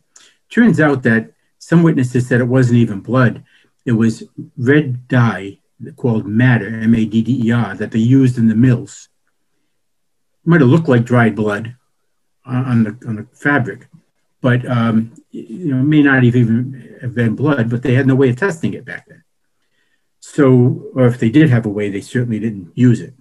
[0.49, 3.43] Turns out that some witnesses said it wasn't even blood.
[3.85, 4.23] It was
[4.57, 5.59] red dye
[5.97, 9.09] called madder, M A D D E R, that they used in the mills.
[10.45, 11.75] It might have looked like dried blood
[12.45, 13.88] on the, on the fabric,
[14.41, 18.15] but um, you know, may not have even have been blood, but they had no
[18.15, 19.23] way of testing it back then.
[20.19, 23.13] So, or if they did have a way, they certainly didn't use it.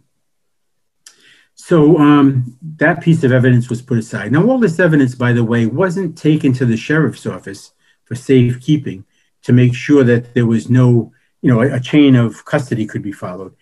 [1.54, 4.32] So um, that piece of evidence was put aside.
[4.32, 7.72] Now, all this evidence, by the way, wasn't taken to the sheriff's office
[8.04, 9.04] for safekeeping
[9.42, 11.12] to make sure that there was no,
[11.42, 13.54] you know, a, a chain of custody could be followed.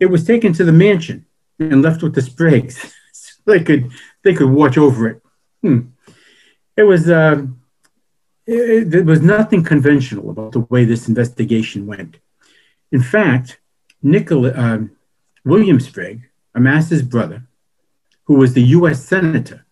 [0.00, 1.26] It was taken to the mansion
[1.58, 3.90] and left with the Spragues so they could
[4.22, 5.22] they could watch over it.
[5.62, 5.80] Hmm.
[6.82, 7.46] It was uh,
[8.44, 12.16] there was nothing conventional about the way this investigation went.
[12.90, 13.60] In fact,
[14.02, 14.78] Nicola, uh,
[15.44, 16.22] William Sprague,
[16.56, 17.46] Amasa's brother,
[18.24, 19.04] who was the U.S.
[19.04, 19.64] senator,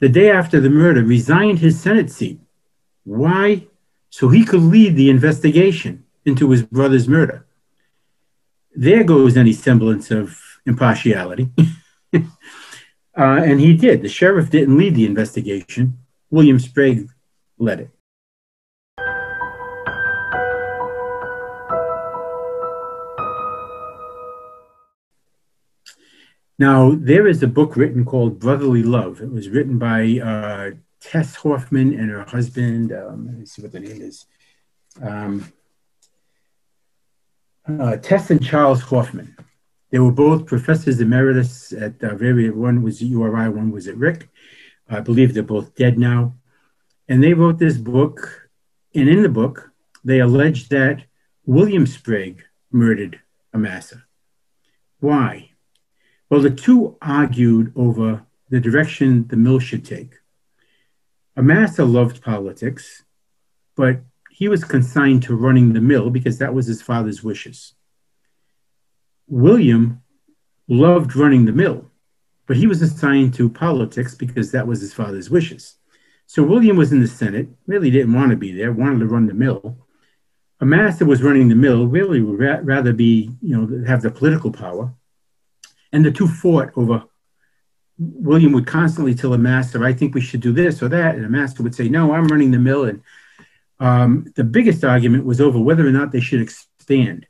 [0.00, 2.40] the day after the murder, resigned his Senate seat.
[3.04, 3.68] Why?
[4.10, 7.46] So he could lead the investigation into his brother's murder.
[8.74, 11.48] There goes any semblance of impartiality.
[12.12, 12.20] uh,
[13.16, 14.02] and he did.
[14.02, 15.98] The sheriff didn't lead the investigation,
[16.34, 17.08] William Sprague
[17.58, 17.90] led it.
[26.58, 29.20] Now, there is a book written called Brotherly Love.
[29.20, 30.70] It was written by uh,
[31.00, 32.92] Tess Hoffman and her husband.
[32.92, 34.26] Um, let me see what the name is.
[35.00, 35.52] Um,
[37.68, 39.36] uh, Tess and Charles Hoffman.
[39.90, 43.96] They were both professors emeritus at uh, various, one was at URI, one was at
[43.96, 44.28] Rick.
[44.88, 46.34] I believe they're both dead now.
[47.08, 48.48] And they wrote this book.
[48.94, 49.70] And in the book,
[50.04, 51.04] they allege that
[51.46, 53.20] William Sprague murdered
[53.52, 54.04] Amasa.
[55.00, 55.50] Why?
[56.30, 60.14] Well, the two argued over the direction the mill should take.
[61.36, 63.02] Amasa loved politics,
[63.76, 67.74] but he was consigned to running the mill because that was his father's wishes.
[69.28, 70.02] William
[70.68, 71.90] loved running the mill,
[72.46, 75.76] but he was assigned to politics because that was his father's wishes.
[76.26, 79.26] So William was in the Senate, really didn't want to be there, wanted to run
[79.26, 79.78] the mill.
[80.60, 84.50] Amasa was running the mill, really would ra- rather be, you know, have the political
[84.50, 84.94] power.
[85.92, 87.04] And the two fought over.
[87.98, 91.14] William would constantly tell Amasa, I think we should do this or that.
[91.14, 92.84] And Amasa would say, No, I'm running the mill.
[92.86, 93.02] And
[93.78, 97.26] um, the biggest argument was over whether or not they should expand.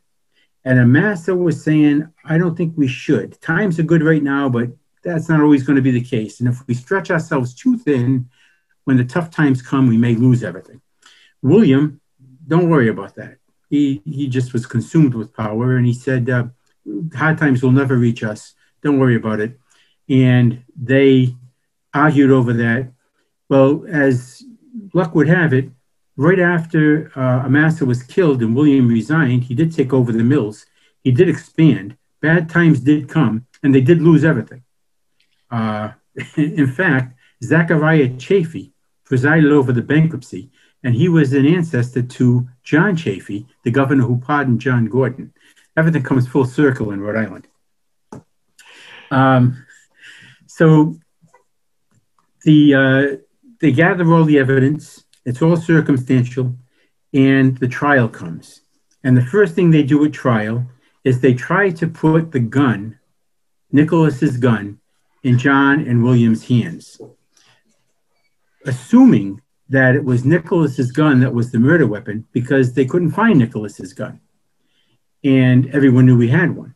[0.65, 3.39] And Amasa was saying, I don't think we should.
[3.43, 4.71] Times are good right now, but
[5.05, 6.41] that's not always going to be the case.
[6.41, 8.29] And if we stretch ourselves too thin,
[8.85, 10.81] when the tough times come, we may lose everything.
[11.43, 12.01] William,
[12.47, 13.37] don't worry about that.
[13.71, 16.47] He, he just was consumed with power and he said, uh,
[17.15, 18.55] hard times will never reach us.
[18.83, 19.59] Don't worry about it.
[20.09, 21.35] And they
[21.93, 22.93] argued over that.
[23.49, 24.43] Well, as
[24.93, 25.71] luck would have it,
[26.17, 30.67] right after uh, Amasa was killed and William resigned, he did take over the mills.
[31.03, 31.97] He did expand.
[32.21, 34.64] Bad times did come, and they did lose everything.
[35.51, 35.93] Uh,
[36.37, 38.73] in fact, Zachariah Chafee
[39.05, 40.51] presided over the bankruptcy,
[40.83, 45.33] and he was an ancestor to John Chafee, the governor who pardoned John Gordon
[45.77, 47.49] everything comes full circle in Rhode Island.
[49.11, 49.67] Um,
[50.47, 50.97] so
[52.43, 53.17] the uh,
[53.61, 55.05] they gather all the evidence.
[55.25, 56.57] It's all circumstantial,
[57.13, 58.61] and the trial comes.
[59.03, 60.67] And the first thing they do at trial
[61.03, 62.99] is they try to put the gun,
[63.71, 64.81] Nicholas's gun,
[65.25, 67.01] in John and William's hands,
[68.65, 73.39] assuming that it was Nicholas's gun that was the murder weapon because they couldn't find
[73.39, 74.21] Nicholas's gun
[75.25, 76.75] and everyone knew we had one.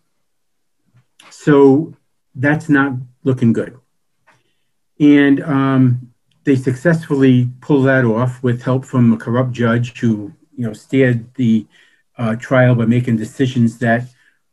[1.30, 1.94] So
[2.34, 3.78] that's not looking good.
[4.99, 6.12] And um,
[6.44, 11.32] they successfully pull that off with help from a corrupt judge who, you know, steered
[11.34, 11.66] the
[12.16, 14.05] uh, trial by making decisions that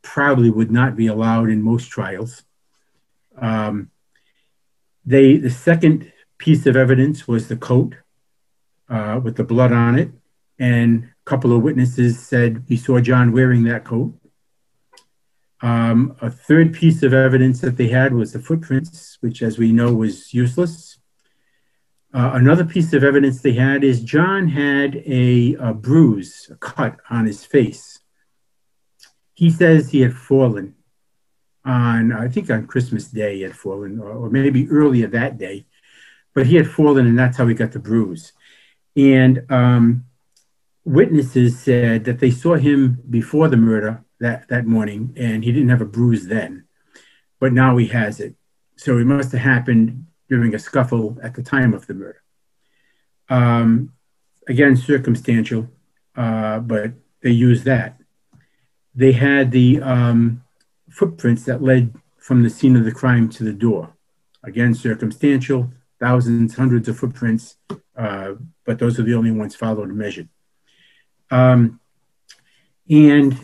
[0.01, 2.43] probably would not be allowed in most trials.
[3.37, 3.91] Um,
[5.05, 7.95] they the second piece of evidence was the coat
[8.89, 10.11] uh, with the blood on it,
[10.59, 14.13] and a couple of witnesses said we saw John wearing that coat.
[15.61, 19.71] Um, a third piece of evidence that they had was the footprints, which, as we
[19.71, 20.99] know, was useless.
[22.13, 26.97] Uh, another piece of evidence they had is John had a, a bruise, a cut
[27.09, 27.99] on his face.
[29.33, 30.75] He says he had fallen
[31.65, 35.65] on, I think on Christmas Day, he had fallen, or, maybe earlier that day,
[36.33, 38.33] but he had fallen, and that's how he got the bruise.
[38.95, 40.05] And um,
[40.83, 45.69] witnesses said that they saw him before the murder that, that morning, and he didn't
[45.69, 46.65] have a bruise then,
[47.39, 48.35] but now he has it.
[48.77, 52.21] So it must have happened during a scuffle at the time of the murder.
[53.29, 53.93] Um,
[54.47, 55.69] again, circumstantial,
[56.15, 56.91] uh, but
[57.21, 57.97] they used that.
[58.93, 60.44] They had the um,
[60.95, 63.93] footprints that led from the scene of the crime to the door.
[64.43, 67.57] Again, circumstantial, thousands, hundreds of footprints,
[67.97, 68.33] uh,
[68.65, 70.29] but those are the only ones followed and measured.
[71.31, 71.79] Um,
[72.89, 73.37] and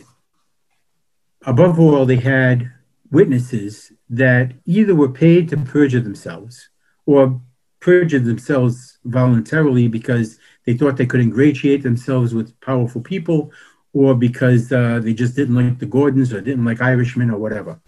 [1.44, 2.72] above all, they had
[3.10, 6.70] witnesses that either were paid to perjure themselves
[7.04, 7.40] or
[7.80, 13.50] perjured themselves voluntarily because they thought they could ingratiate themselves with powerful people
[13.92, 17.80] or because uh, they just didn't like the Gordons or didn't like Irishmen or whatever.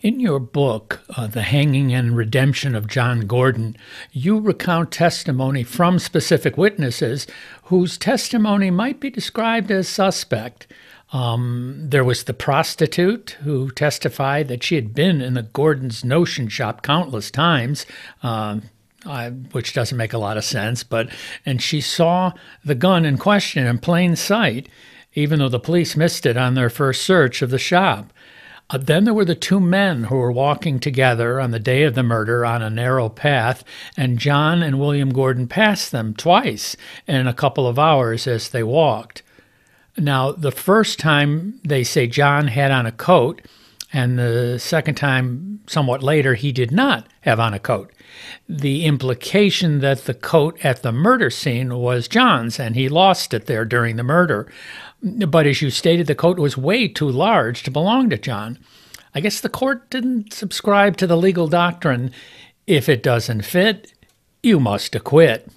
[0.00, 3.76] In your book, uh, The Hanging and Redemption of John Gordon,
[4.12, 7.26] you recount testimony from specific witnesses
[7.64, 10.66] whose testimony might be described as suspect.
[11.12, 16.48] Um, there was the prostitute who testified that she had been in the Gordon's notion
[16.48, 17.86] shop countless times.
[18.22, 18.60] Uh,
[19.06, 21.08] uh, which doesn't make a lot of sense, but
[21.46, 24.68] and she saw the gun in question in plain sight,
[25.14, 28.12] even though the police missed it on their first search of the shop.
[28.70, 31.94] Uh, then there were the two men who were walking together on the day of
[31.94, 33.64] the murder on a narrow path,
[33.96, 36.76] and John and William Gordon passed them twice
[37.08, 39.22] in a couple of hours as they walked.
[39.98, 43.42] Now, the first time they say John had on a coat,
[43.92, 47.92] and the second time, somewhat later, he did not have on a coat.
[48.48, 53.46] The implication that the coat at the murder scene was John's and he lost it
[53.46, 54.50] there during the murder.
[55.02, 58.58] But as you stated, the coat was way too large to belong to John.
[59.14, 62.12] I guess the court didn't subscribe to the legal doctrine
[62.66, 63.92] if it doesn't fit,
[64.42, 65.48] you must acquit.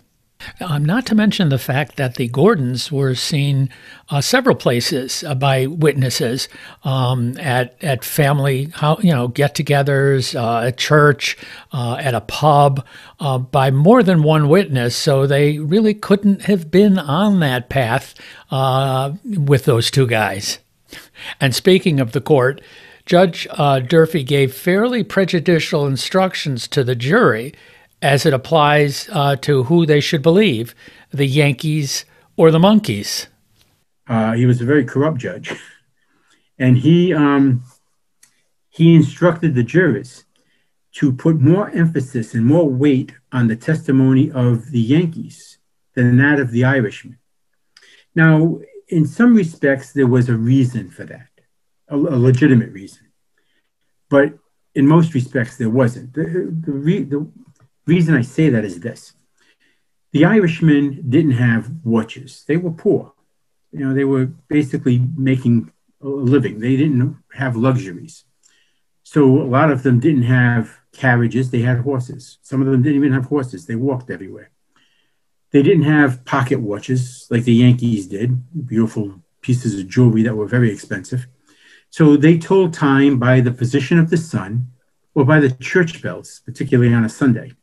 [0.59, 3.69] Um, not to mention the fact that the Gordons were seen
[4.09, 6.49] uh, several places uh, by witnesses
[6.83, 11.37] um, at at family, how, you know, get-togethers, uh, at church,
[11.71, 12.85] uh, at a pub,
[13.19, 14.95] uh, by more than one witness.
[14.95, 18.13] So they really couldn't have been on that path
[18.51, 20.59] uh, with those two guys.
[21.39, 22.61] And speaking of the court,
[23.05, 23.47] Judge
[23.87, 27.53] Durfee gave fairly prejudicial instructions to the jury
[28.03, 30.75] as it applies uh, to who they should believe
[31.11, 33.27] the Yankees or the monkeys.
[34.07, 35.51] Uh, he was a very corrupt judge.
[36.59, 37.63] And he, um,
[38.69, 40.23] he instructed the jurors
[40.93, 45.57] to put more emphasis and more weight on the testimony of the Yankees
[45.95, 47.17] than that of the Irishmen.
[48.13, 51.29] Now, in some respects, there was a reason for that,
[51.89, 53.07] a, a legitimate reason.
[54.09, 54.37] But
[54.75, 56.13] in most respects, there wasn't.
[56.13, 57.27] The, the, the,
[57.85, 59.13] reason I say that is this
[60.11, 63.13] the Irishmen didn't have watches, they were poor.
[63.71, 65.71] You know, they were basically making
[66.01, 68.25] a living, they didn't have luxuries.
[69.03, 72.37] So a lot of them didn't have carriages, they had horses.
[72.43, 74.51] Some of them didn't even have horses, they walked everywhere.
[75.51, 80.47] They didn't have pocket watches like the Yankees did, beautiful pieces of jewelry that were
[80.47, 81.27] very expensive.
[81.89, 84.67] So they told time by the position of the sun
[85.13, 87.53] or by the church bells, particularly on a Sunday.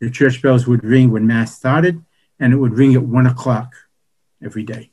[0.00, 2.04] The church bells would ring when Mass started,
[2.38, 3.72] and it would ring at one o'clock
[4.42, 4.90] every day.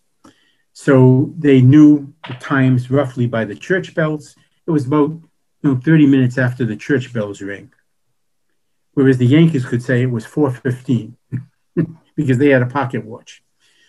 [0.74, 4.36] So they knew the times roughly by the church bells.
[4.68, 5.22] It was about you
[5.64, 7.72] know, 30 minutes after the church bells ring.
[8.94, 11.14] Whereas the Yankees could say it was 4.15
[12.16, 13.44] because they had a pocket watch.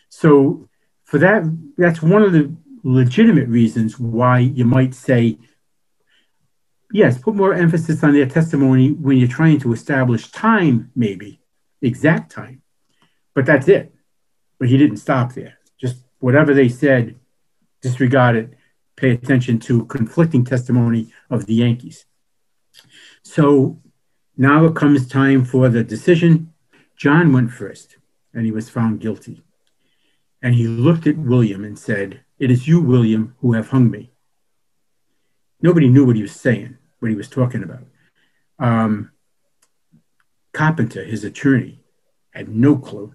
[0.08, 0.68] So
[1.04, 1.44] for that,
[1.76, 5.38] that's one of the legitimate reasons why you might say
[6.92, 11.40] yes, put more emphasis on their testimony when you're trying to establish time, maybe
[11.82, 12.62] exact time.
[13.34, 13.94] But that's it.
[14.58, 15.58] But he didn't stop there.
[15.78, 17.16] Just whatever they said,
[17.82, 18.54] disregard it.
[18.96, 22.06] Pay attention to conflicting testimony of the Yankees.
[23.22, 23.78] So
[24.36, 26.54] now it comes time for the decision.
[26.96, 27.98] John went first,
[28.32, 29.42] and he was found guilty.
[30.40, 34.12] And he looked at William and said, It is you, William, who have hung me.
[35.60, 37.84] Nobody knew what he was saying, what he was talking about.
[38.58, 39.12] Um,
[40.52, 41.80] Carpenter, his attorney,
[42.30, 43.14] had no clue.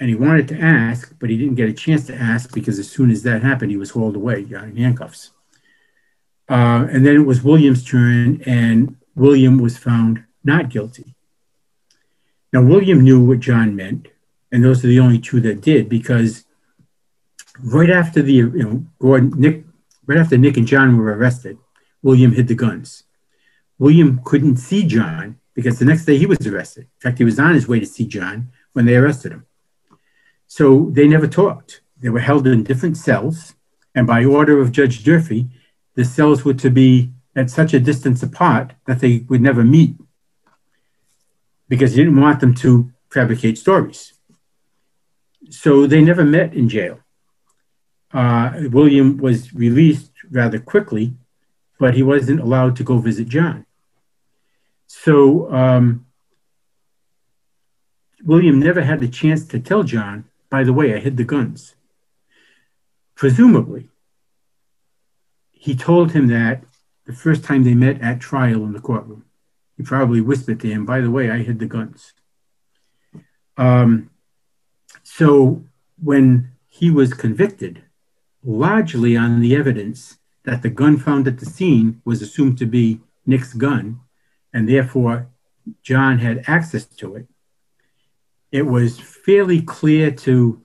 [0.00, 2.90] And he wanted to ask, but he didn't get a chance to ask because as
[2.90, 5.30] soon as that happened, he was hauled away in handcuffs.
[6.48, 11.14] Uh, and then it was William's turn, and William was found not guilty.
[12.52, 14.08] Now, William knew what John meant,
[14.52, 16.44] and those are the only two that did because
[17.60, 19.63] right after the, you know, Gordon, Nick
[20.06, 21.58] Right after Nick and John were arrested,
[22.02, 23.04] William hid the guns.
[23.78, 26.82] William couldn't see John because the next day he was arrested.
[26.82, 29.46] In fact, he was on his way to see John when they arrested him.
[30.46, 31.80] So they never talked.
[31.98, 33.54] They were held in different cells.
[33.94, 35.48] And by order of Judge Durfee,
[35.94, 39.96] the cells were to be at such a distance apart that they would never meet
[41.68, 44.12] because he didn't want them to fabricate stories.
[45.50, 47.00] So they never met in jail.
[48.14, 51.14] Uh, William was released rather quickly,
[51.80, 53.66] but he wasn't allowed to go visit John.
[54.86, 56.06] So um,
[58.24, 61.74] William never had the chance to tell John, by the way, I hid the guns.
[63.16, 63.88] Presumably,
[65.50, 66.62] he told him that
[67.06, 69.24] the first time they met at trial in the courtroom.
[69.76, 72.12] He probably whispered to him, by the way, I hid the guns.
[73.56, 74.10] Um,
[75.02, 75.64] so
[76.02, 77.82] when he was convicted,
[78.44, 83.00] largely on the evidence that the gun found at the scene was assumed to be
[83.26, 84.00] Nick's gun,
[84.52, 85.28] and therefore
[85.82, 87.26] John had access to it,
[88.52, 90.60] it was fairly clear to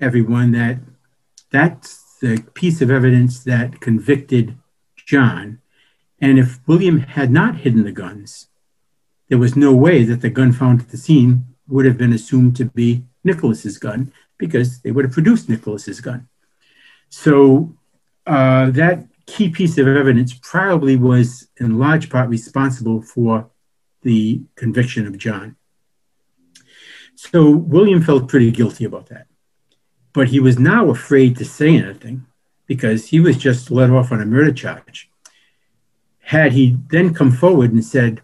[0.00, 0.78] everyone that
[1.50, 4.56] that's the piece of evidence that convicted
[4.96, 5.60] John.
[6.20, 8.48] And if William had not hidden the guns,
[9.28, 12.56] there was no way that the gun found at the scene would have been assumed
[12.56, 16.28] to be Nicholas's gun because they would have produced Nicholas's gun.
[17.10, 17.74] So
[18.26, 23.50] uh, that key piece of evidence probably was in large part responsible for
[24.02, 25.56] the conviction of John.
[27.14, 29.26] So William felt pretty guilty about that.
[30.12, 32.26] But he was now afraid to say anything
[32.66, 35.10] because he was just let off on a murder charge.
[36.20, 38.22] Had he then come forward and said,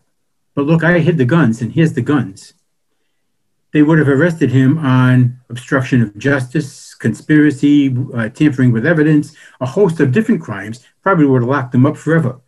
[0.55, 2.55] But look, I hid the guns and here's the guns,
[3.75, 9.67] they would have arrested him on obstruction of justice, conspiracy, uh, tampering with evidence, a
[9.67, 12.41] host of different crimes, probably would have locked him up forever.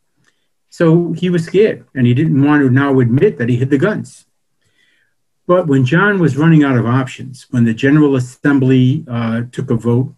[0.71, 3.77] So he was scared and he didn't want to now admit that he hid the
[3.77, 4.25] guns.
[5.49, 9.75] But when John was running out of options, when the General Assembly uh, took a
[9.75, 10.15] vote,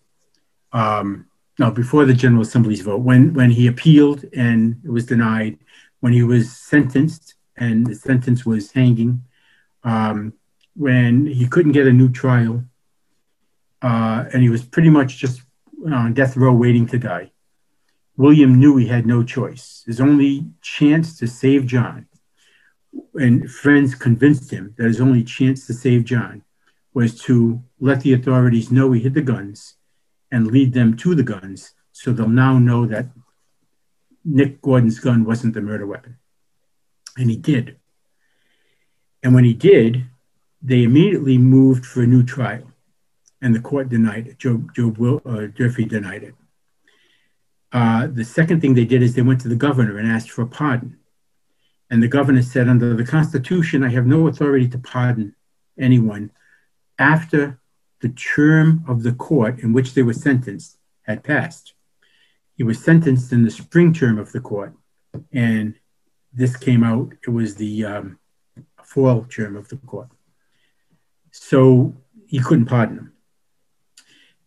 [0.74, 1.26] um,
[1.58, 5.56] no, before the General Assembly's vote, when, when he appealed and it was denied,
[6.00, 9.22] when he was sentenced and the sentence was hanging,
[9.84, 10.34] um,
[10.78, 12.62] when he couldn't get a new trial,
[13.82, 15.42] uh, and he was pretty much just
[15.90, 17.32] on death row waiting to die.
[18.16, 19.82] William knew he had no choice.
[19.86, 22.06] His only chance to save John,
[23.14, 26.44] and friends convinced him that his only chance to save John
[26.94, 29.74] was to let the authorities know he hid the guns
[30.30, 33.06] and lead them to the guns so they'll now know that
[34.24, 36.18] Nick Gordon's gun wasn't the murder weapon.
[37.16, 37.78] And he did.
[39.24, 40.06] And when he did,
[40.60, 42.70] they immediately moved for a new trial,
[43.40, 44.38] and the court denied it.
[44.38, 46.34] Joe, Joe Will, uh, Durfee denied it.
[47.70, 50.42] Uh, the second thing they did is they went to the governor and asked for
[50.42, 50.98] a pardon.
[51.90, 55.34] And the governor said, under the Constitution, I have no authority to pardon
[55.78, 56.30] anyone
[56.98, 57.60] after
[58.00, 61.74] the term of the court in which they were sentenced had passed.
[62.54, 64.74] He was sentenced in the spring term of the court,
[65.32, 65.74] and
[66.32, 68.18] this came out, it was the um,
[68.82, 70.08] fall term of the court.
[71.40, 71.94] So
[72.26, 73.12] he couldn't pardon him.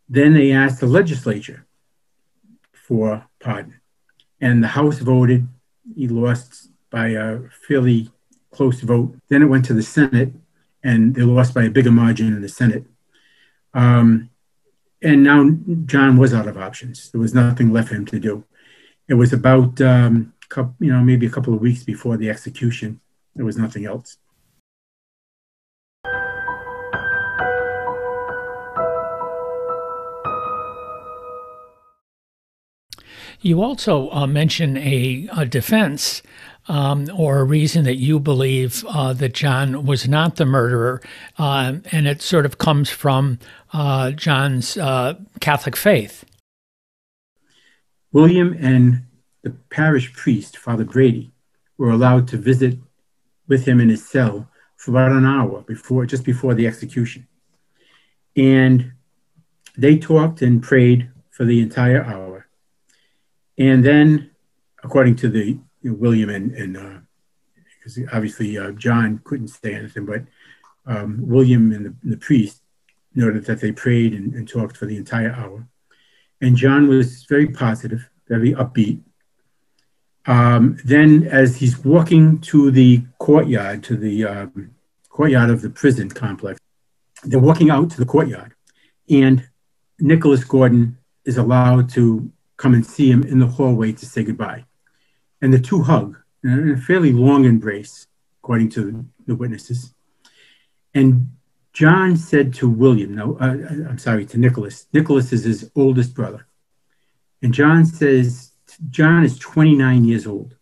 [0.08, 1.66] Then they asked the legislature
[2.74, 3.80] for pardon.
[4.40, 5.48] And the House voted.
[5.96, 8.10] He lost by a fairly
[8.52, 9.16] close vote.
[9.30, 10.34] Then it went to the Senate,
[10.84, 12.86] and they lost by a bigger margin in the Senate.
[13.74, 14.30] Um,
[15.02, 15.50] and now
[15.86, 17.10] John was out of options.
[17.10, 18.44] There was nothing left for him to do.
[19.08, 20.34] It was about, um,
[20.80, 23.00] you know, maybe a couple of weeks before the execution.
[23.36, 24.18] There was nothing else.
[33.44, 36.22] You also uh, mention a, a defense
[36.68, 41.02] um, or a reason that you believe uh, that John was not the murderer,
[41.40, 43.40] uh, and it sort of comes from
[43.74, 46.24] uh, John's uh, Catholic faith.
[48.12, 49.06] William and
[49.42, 51.32] the parish priest, Father Brady,
[51.80, 52.78] were allowed to visit
[53.48, 57.28] with him in his cell for about an hour before, just before the execution,
[58.36, 58.92] and
[59.76, 62.41] they talked and prayed for the entire hour
[63.58, 64.32] and then,
[64.84, 67.04] according to the you know, William and, and
[67.78, 70.24] because uh, obviously uh, John couldn't say anything, but
[70.86, 72.62] um, William and the, the, priest
[73.14, 75.68] noted that they prayed and, and, talked for the entire hour.
[76.42, 79.02] And John was very positive, very upbeat.
[80.26, 84.72] Um, then, as he's walking to the courtyard, to the um,
[85.10, 86.60] courtyard of the prison complex,
[87.24, 88.54] they're walking out to the courtyard,
[89.10, 89.48] and
[90.00, 92.32] Nicholas Gordon is allowed to
[92.62, 94.66] come and see him in the hallway to say goodbye.
[95.42, 98.08] And the two hug in a fairly long embrace,
[98.42, 99.94] according to the witnesses.
[100.94, 101.30] And
[101.74, 106.46] John said to William, no, uh, I'm sorry, to Nicholas, Nicholas is his oldest brother.
[107.42, 108.52] And John says,
[108.92, 110.56] John is 29 years old.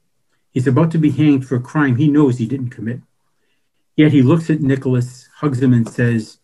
[0.52, 3.02] He's about to be hanged for a crime he knows he didn't commit.
[3.98, 6.38] Yet he looks at Nicholas, hugs him, and says,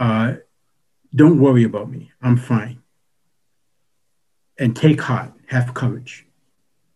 [0.00, 0.34] uh,
[1.14, 2.10] Don't worry about me.
[2.20, 2.82] I'm fine.
[4.58, 6.26] And take heart, have courage.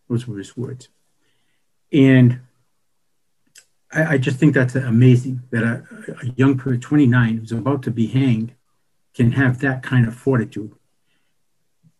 [0.09, 0.89] Those were his words.
[1.93, 2.41] And
[3.91, 5.83] I, I just think that's amazing that a,
[6.23, 8.53] a young person, 29, who's about to be hanged,
[9.13, 10.73] can have that kind of fortitude.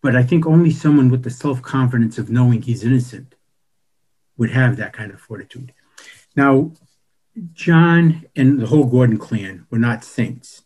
[0.01, 3.35] But I think only someone with the self confidence of knowing he's innocent
[4.37, 5.73] would have that kind of fortitude.
[6.35, 6.71] Now,
[7.53, 10.63] John and the whole Gordon clan were not saints.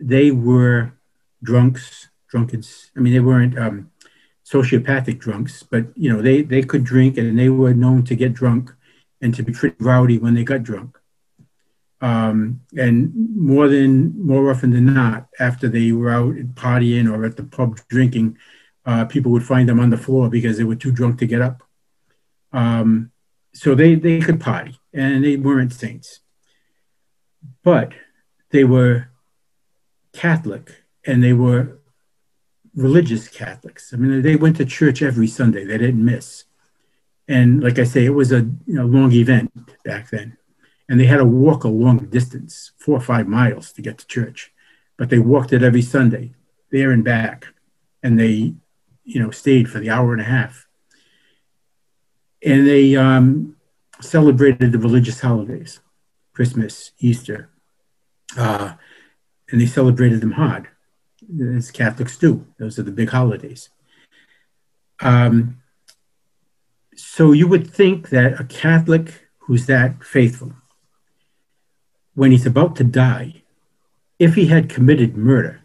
[0.00, 0.92] They were
[1.42, 2.90] drunks, drunkards.
[2.96, 3.90] I mean, they weren't um,
[4.46, 8.32] sociopathic drunks, but you know, they they could drink and they were known to get
[8.32, 8.72] drunk
[9.20, 10.98] and to be pretty rowdy when they got drunk.
[12.00, 17.36] Um, and more than more often than not, after they were out partying or at
[17.36, 18.38] the pub drinking,
[18.84, 21.40] uh, people would find them on the floor because they were too drunk to get
[21.40, 21.62] up.
[22.52, 23.10] Um,
[23.52, 26.20] so they they could party, and they weren't saints,
[27.64, 27.92] but
[28.50, 29.08] they were
[30.12, 31.75] Catholic, and they were
[32.76, 33.92] religious Catholics.
[33.92, 36.44] I mean, they went to church every Sunday; they didn't miss.
[37.28, 39.52] And like I say, it was a you know, long event
[39.84, 40.36] back then.
[40.88, 44.06] And they had to walk a long distance, four or five miles to get to
[44.06, 44.52] church.
[44.96, 46.34] But they walked it every Sunday,
[46.70, 47.46] there and back.
[48.02, 48.54] And they,
[49.04, 50.68] you know, stayed for the hour and a half.
[52.44, 53.56] And they um,
[54.00, 55.80] celebrated the religious holidays,
[56.32, 57.50] Christmas, Easter.
[58.36, 58.74] Uh,
[59.50, 60.68] and they celebrated them hard,
[61.56, 62.46] as Catholics do.
[62.58, 63.68] Those are the big holidays.
[65.00, 65.62] Um,
[66.94, 70.52] so you would think that a Catholic who's that faithful,
[72.14, 73.42] when he's about to die,
[74.18, 75.62] if he had committed murder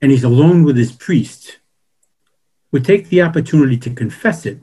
[0.00, 1.58] and he's alone with his priest,
[2.72, 4.58] would take the opportunity to confess it,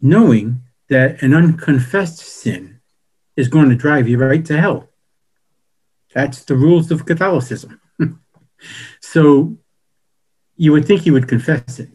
[0.00, 2.80] knowing that an unconfessed sin
[3.36, 4.88] is going to drive you right to hell.
[6.14, 7.80] That's the rules of Catholicism.
[9.00, 9.56] So
[10.56, 11.88] you would think he would confess it.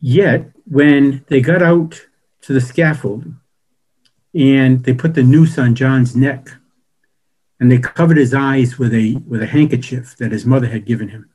[0.00, 2.00] Yet, when they got out
[2.42, 3.24] to the scaffold
[4.34, 6.48] and they put the noose on John's neck
[7.58, 11.08] and they covered his eyes with a, with a handkerchief that his mother had given
[11.08, 11.30] him.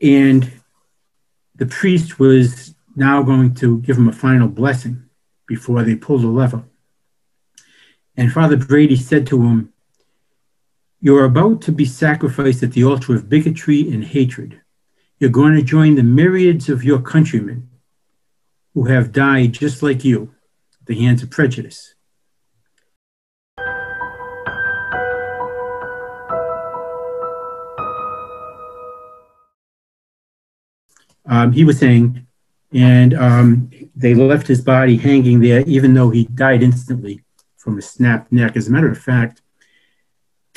[0.00, 0.50] And
[1.54, 5.04] the priest was now going to give him a final blessing
[5.46, 6.64] before they pulled the lever.
[8.16, 9.72] And Father Brady said to him,
[11.06, 14.60] You're about to be sacrificed at the altar of bigotry and hatred.
[15.20, 17.70] You're going to join the myriads of your countrymen
[18.74, 20.34] who have died just like you
[20.80, 21.94] at the hands of prejudice.
[31.24, 32.26] Um, he was saying,
[32.72, 37.22] and um, they left his body hanging there, even though he died instantly
[37.56, 38.56] from a snapped neck.
[38.56, 39.42] As a matter of fact,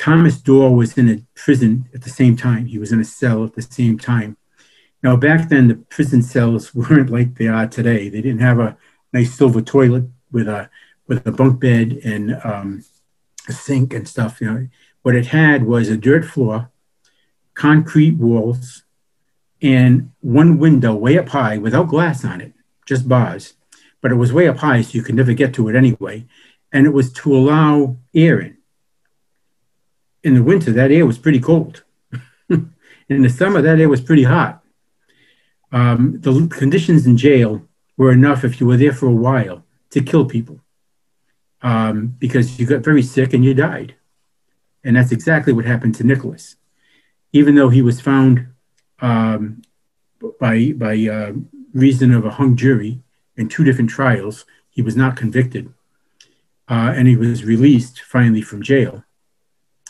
[0.00, 2.64] Thomas Dorr was in a prison at the same time.
[2.64, 4.38] He was in a cell at the same time.
[5.02, 8.08] Now, back then, the prison cells weren't like they are today.
[8.08, 8.78] They didn't have a
[9.12, 10.70] nice silver toilet with a
[11.06, 12.82] with a bunk bed and um,
[13.46, 14.40] a sink and stuff.
[14.40, 14.68] You know,
[15.02, 16.70] what it had was a dirt floor,
[17.52, 18.84] concrete walls,
[19.60, 22.54] and one window way up high without glass on it,
[22.86, 23.52] just bars.
[24.00, 26.24] But it was way up high, so you could never get to it anyway.
[26.72, 28.56] And it was to allow air in.
[30.22, 31.84] In the winter, that air was pretty cold.
[32.48, 34.60] in the summer, that air was pretty hot
[35.72, 37.66] um, the conditions in jail
[37.96, 40.60] were enough if you were there for a while to kill people
[41.62, 43.94] um, because you got very sick and you died.
[44.82, 46.56] And that's exactly what happened to Nicholas.
[47.32, 48.48] Even though he was found
[49.00, 49.62] um,
[50.40, 51.32] by, by uh,
[51.74, 53.02] reason of a hung jury
[53.36, 55.72] in two different trials, he was not convicted.
[56.68, 59.04] Uh, and he was released finally from jail.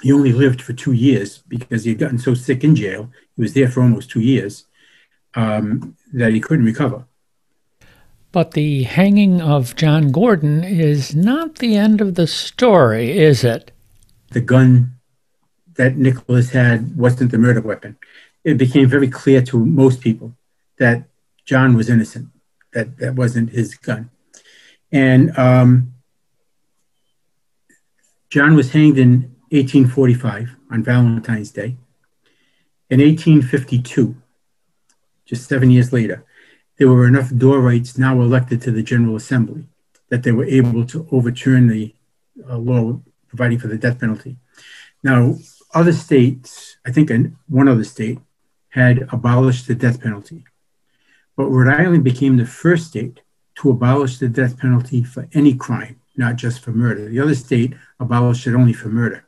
[0.02, 3.10] He only lived for two years because he had gotten so sick in jail.
[3.36, 4.66] He was there for almost two years
[5.34, 7.04] um, that he couldn't recover.
[8.32, 13.72] But the hanging of John Gordon is not the end of the story, is it?
[14.30, 14.94] The gun
[15.74, 17.98] that Nicholas had wasn't the murder weapon.
[18.44, 20.36] It became very clear to most people
[20.78, 21.04] that
[21.44, 22.28] John was innocent,
[22.72, 24.10] that that wasn't his gun.
[24.92, 25.94] And um,
[28.30, 31.76] John was hanged in 1845 on Valentine's Day.
[32.88, 34.14] In 1852,
[35.24, 36.24] just seven years later,
[36.78, 39.66] there were enough Dorrites now elected to the General Assembly
[40.08, 41.94] that they were able to overturn the
[42.48, 44.36] uh, law providing for the death penalty.
[45.02, 45.36] Now,
[45.74, 48.18] other states, I think in one other state,
[48.70, 50.44] had abolished the death penalty.
[51.36, 53.20] But Rhode Island became the first state
[53.56, 57.08] to abolish the death penalty for any crime, not just for murder.
[57.08, 59.26] The other state abolished it only for murder.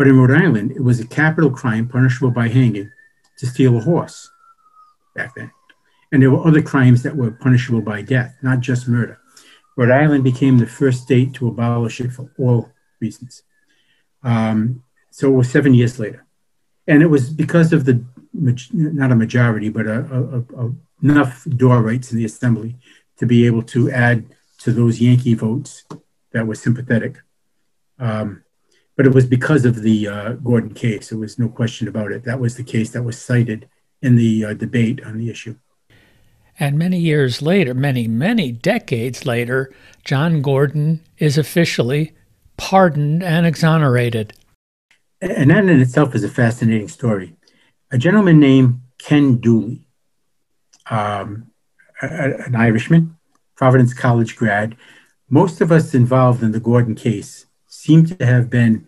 [0.00, 2.90] But in Rhode Island, it was a capital crime punishable by hanging
[3.36, 4.30] to steal a horse
[5.14, 5.50] back then.
[6.10, 9.20] And there were other crimes that were punishable by death, not just murder.
[9.76, 13.42] Rhode Island became the first state to abolish it for all reasons.
[14.22, 16.24] Um, so it was seven years later.
[16.86, 18.02] And it was because of the,
[18.72, 20.72] not a majority, but a, a, a,
[21.02, 22.78] enough Dorrites in the assembly
[23.18, 24.24] to be able to add
[24.60, 25.84] to those Yankee votes
[26.32, 27.18] that were sympathetic.
[27.98, 28.44] Um,
[29.00, 31.08] but it was because of the uh, Gordon case.
[31.08, 32.24] There was no question about it.
[32.24, 33.66] That was the case that was cited
[34.02, 35.56] in the uh, debate on the issue.
[36.58, 39.72] And many years later, many, many decades later,
[40.04, 42.12] John Gordon is officially
[42.58, 44.34] pardoned and exonerated.
[45.22, 47.34] And that in itself is a fascinating story.
[47.90, 49.86] A gentleman named Ken Dooley,
[50.90, 51.46] um,
[52.02, 53.16] a, an Irishman,
[53.56, 54.76] Providence College grad,
[55.30, 58.86] most of us involved in the Gordon case seem to have been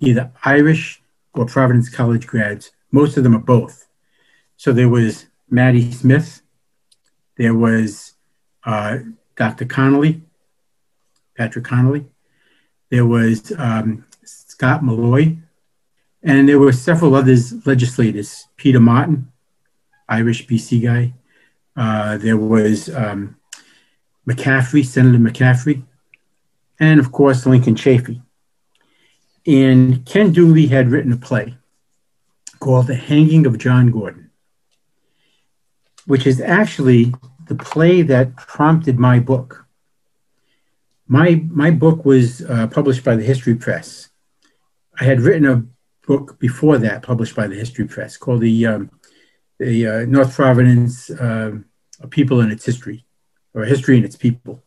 [0.00, 1.02] either Irish
[1.34, 2.72] or Providence College grads.
[2.90, 3.86] Most of them are both.
[4.56, 6.42] So there was Maddie Smith,
[7.36, 8.14] there was
[8.64, 8.98] uh,
[9.36, 9.64] Dr.
[9.64, 10.22] Connolly,
[11.36, 12.06] Patrick Connolly,
[12.90, 15.36] there was um, Scott Molloy,
[16.22, 18.46] and there were several others legislators.
[18.56, 19.32] Peter Martin,
[20.08, 21.14] Irish BC guy.
[21.76, 23.36] Uh, there was um,
[24.28, 25.82] McCaffrey, Senator McCaffrey,
[26.78, 28.20] and of course Lincoln Chafee.
[29.50, 31.56] And Ken Dooley had written a play
[32.60, 34.30] called The Hanging of John Gordon,
[36.06, 37.12] which is actually
[37.48, 39.66] the play that prompted my book.
[41.08, 44.10] My, my book was uh, published by the History Press.
[45.00, 45.64] I had written a
[46.06, 48.90] book before that, published by the History Press, called the, um,
[49.58, 51.58] the uh, North Providence uh,
[52.10, 53.04] People and Its History,
[53.52, 54.62] or History and Its People.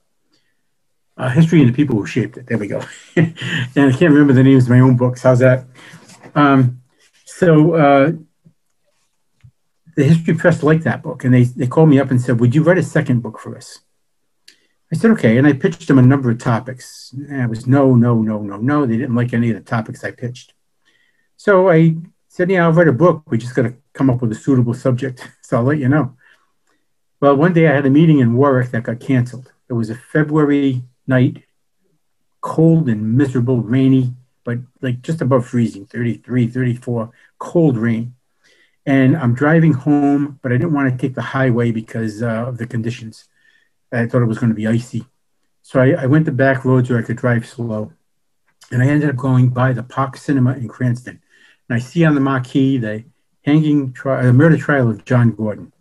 [1.16, 2.48] Uh, history and the people who shaped it.
[2.48, 2.82] There we go.
[3.16, 3.36] and
[3.76, 5.22] I can't remember the names of my own books.
[5.22, 5.66] How's that?
[6.34, 6.82] Um,
[7.26, 8.12] so uh,
[9.96, 12.56] the History Press liked that book, and they, they called me up and said, Would
[12.56, 13.80] you write a second book for us?
[14.92, 15.38] I said, Okay.
[15.38, 17.14] And I pitched them a number of topics.
[17.14, 18.86] And it was no, no, no, no, no.
[18.86, 20.54] They didn't like any of the topics I pitched.
[21.38, 21.96] So I
[22.28, 23.24] said, Yeah, I'll write a book.
[23.30, 25.30] We just got to come up with a suitable subject.
[25.44, 26.16] So I'll let you know.
[27.20, 29.52] Well, one day I had a meeting in Warwick that got canceled.
[29.70, 31.44] It was a February night,
[32.42, 38.16] cold and miserable, rainy, but like just above freezing 33, 34, cold rain.
[38.86, 42.58] And I'm driving home, but I didn't want to take the highway because uh, of
[42.58, 43.30] the conditions.
[43.92, 45.06] I thought it was going to be icy.
[45.62, 47.94] So I, I, went the back roads where I could drive slow.
[48.72, 51.22] And I ended up going by the Park Cinema in Cranston.
[51.70, 53.06] And I see on the marquee the
[53.46, 55.72] hanging trial, the murder trial of John Gordon.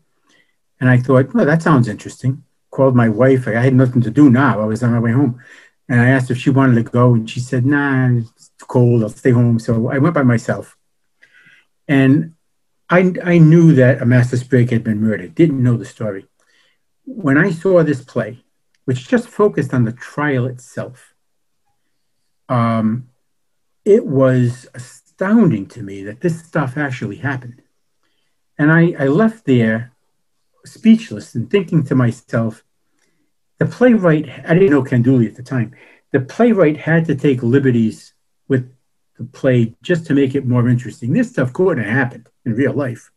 [0.78, 3.46] And I thought, well, that sounds interesting called my wife.
[3.46, 4.60] I had nothing to do now.
[4.60, 5.40] I was on my way home.
[5.88, 7.14] And I asked if she wanted to go.
[7.14, 9.02] And she said, nah, it's cold.
[9.02, 9.60] I'll stay home.
[9.60, 10.76] So I went by myself.
[11.86, 12.34] And
[12.90, 16.26] I, I knew that Amasa Sprague had been murdered, didn't know the story.
[17.04, 18.42] When I saw this play,
[18.84, 21.14] which just focused on the trial itself,
[22.48, 23.08] um,
[23.84, 27.62] it was astounding to me that this stuff actually happened.
[28.58, 29.91] And I, I left there
[30.64, 32.64] speechless and thinking to myself,
[33.58, 35.74] the playwright, I didn't know Dooley at the time,
[36.10, 38.12] the playwright had to take liberties
[38.48, 38.72] with
[39.16, 41.12] the play just to make it more interesting.
[41.12, 43.10] This stuff couldn't have happened in real life.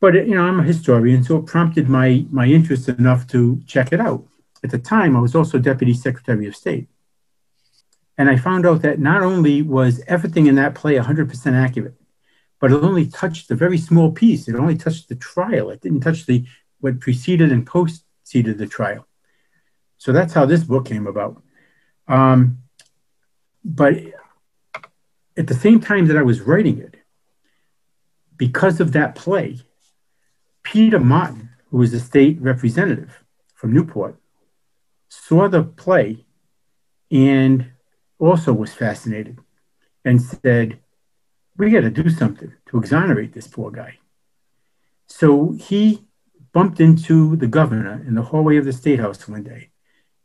[0.00, 3.92] But you know, I'm a historian, so it prompted my my interest enough to check
[3.92, 4.26] it out.
[4.64, 6.88] At the time, I was also Deputy Secretary of State.
[8.18, 11.94] And I found out that not only was everything in that play 100% accurate,
[12.62, 14.46] but it only touched a very small piece.
[14.46, 15.70] It only touched the trial.
[15.70, 16.46] It didn't touch the
[16.78, 19.08] what preceded and preceded the trial.
[19.98, 21.42] So that's how this book came about.
[22.06, 22.58] Um,
[23.64, 23.96] but
[25.36, 26.94] at the same time that I was writing it,
[28.36, 29.58] because of that play,
[30.62, 33.24] Peter Martin, who was a state representative
[33.56, 34.20] from Newport,
[35.08, 36.24] saw the play
[37.10, 37.72] and
[38.20, 39.40] also was fascinated
[40.04, 40.78] and said,
[41.56, 43.98] we got to do something to exonerate this poor guy.
[45.06, 46.04] So he
[46.52, 49.70] bumped into the governor in the hallway of the State House one day.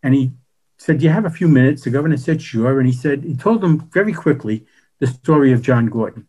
[0.04, 0.34] And he
[0.78, 1.84] said, Do you have a few minutes?
[1.84, 2.80] The governor said, Sure.
[2.80, 4.66] And he said, He told him very quickly
[5.00, 6.28] the story of John Gordon.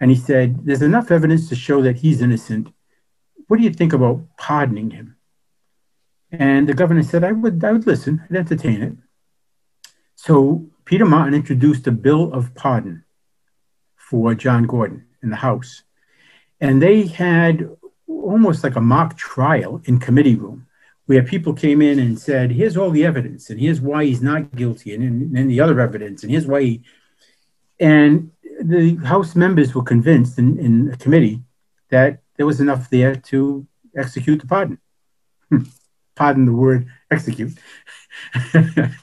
[0.00, 2.68] And he said, There's enough evidence to show that he's innocent.
[3.46, 5.16] What do you think about pardoning him?
[6.30, 8.92] And the governor said, I would, I would listen, I'd entertain it.
[10.16, 13.03] So Peter Martin introduced a bill of pardon
[14.08, 15.82] for John Gordon in the House.
[16.60, 17.68] And they had
[18.06, 20.66] almost like a mock trial in committee room
[21.06, 24.54] where people came in and said, here's all the evidence, and here's why he's not
[24.54, 26.82] guilty, and then the other evidence, and here's why he.
[27.78, 28.30] And
[28.60, 31.42] the House members were convinced in, in the committee
[31.90, 34.78] that there was enough there to execute the pardon.
[35.50, 35.64] Hmm.
[36.14, 37.52] pardon the word execute.
[38.54, 38.94] and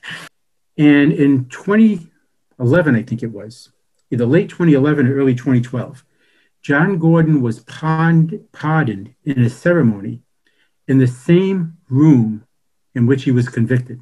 [0.78, 3.72] in 2011, I think it was,
[4.12, 6.04] either late 2011 or early 2012,
[6.62, 10.22] John Gordon was pardoned in a ceremony
[10.88, 12.46] in the same room
[12.94, 14.02] in which he was convicted.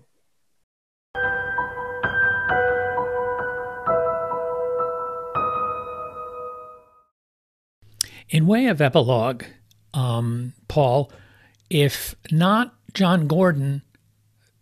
[8.31, 9.43] In way of epilogue,
[9.93, 11.11] um, Paul,
[11.69, 13.81] if not John Gordon,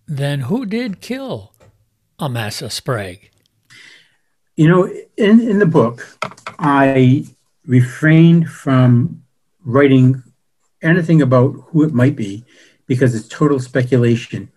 [0.07, 1.53] then who did kill
[2.19, 3.29] Amasa Sprague?
[4.57, 4.85] You know,
[5.17, 6.17] in, in the book,
[6.57, 7.25] I
[7.67, 9.23] refrained from
[9.63, 10.23] writing
[10.81, 12.43] anything about who it might be
[12.87, 14.51] because it's total speculation.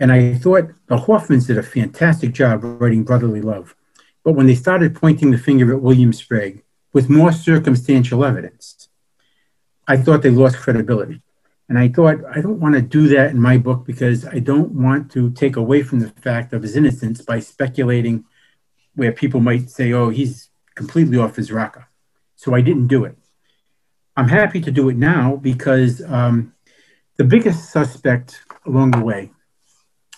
[0.00, 3.76] And I thought the Hoffmans did a fantastic job writing Brotherly Love.
[4.24, 6.62] But when they started pointing the finger at William Sprague
[6.94, 8.88] with more circumstantial evidence,
[9.86, 11.20] I thought they lost credibility.
[11.68, 14.72] And I thought, I don't want to do that in my book because I don't
[14.72, 18.24] want to take away from the fact of his innocence by speculating
[18.94, 21.88] where people might say, oh, he's completely off his rocker.
[22.36, 23.16] So I didn't do it.
[24.16, 26.54] I'm happy to do it now because um,
[27.16, 29.30] the biggest suspect along the way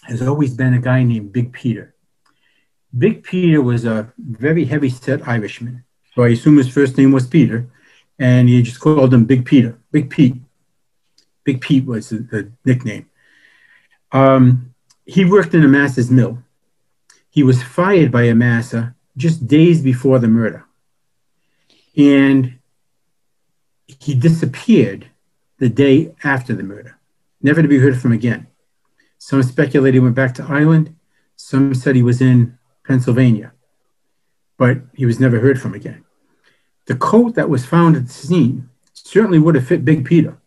[0.05, 1.95] has always been a guy named Big Peter.
[2.97, 5.85] Big Peter was a very heavy set Irishman.
[6.15, 7.69] So I assume his first name was Peter,
[8.19, 10.37] and he just called him Big Peter, Big Pete.
[11.43, 13.11] Big Pete was the, the nickname.
[14.13, 16.39] Um, he worked in Amasa's mill.
[17.35, 20.65] He was fired by Amasa just days before the murder
[21.97, 22.61] and
[23.87, 25.07] he disappeared
[25.59, 26.97] the day after the murder,
[27.43, 28.47] never to be heard from again.
[29.19, 30.95] Some speculated he went back to Ireland.
[31.35, 32.57] Some said he was in
[32.87, 33.53] Pennsylvania,
[34.57, 36.05] but he was never heard from again.
[36.87, 40.39] The coat that was found at the scene certainly would have fit Big Peter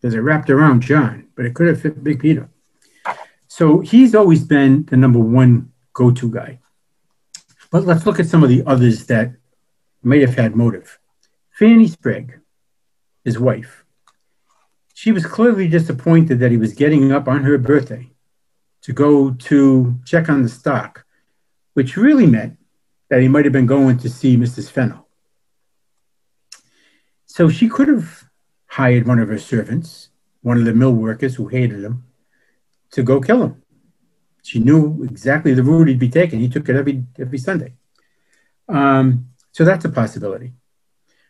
[0.00, 2.48] because it wrapped around John, but it could have fit Big Peter.
[3.48, 6.60] So he's always been the number one go to guy.
[7.70, 9.32] But let's look at some of the others that
[10.02, 10.98] might have had motive.
[11.50, 12.40] Fanny Sprague,
[13.24, 13.84] his wife,
[14.94, 18.10] she was clearly disappointed that he was getting up on her birthday
[18.82, 21.04] to go to check on the stock,
[21.74, 22.58] which really meant
[23.08, 24.70] that he might have been going to see Mrs.
[24.70, 25.06] Fennell.
[27.26, 28.24] So she could have
[28.66, 30.10] hired one of her servants,
[30.42, 32.04] one of the mill workers who hated him,
[32.90, 33.61] to go kill him.
[34.42, 36.40] She knew exactly the route he'd be taking.
[36.40, 37.74] He took it every every Sunday.
[38.68, 40.52] Um, so that's a possibility.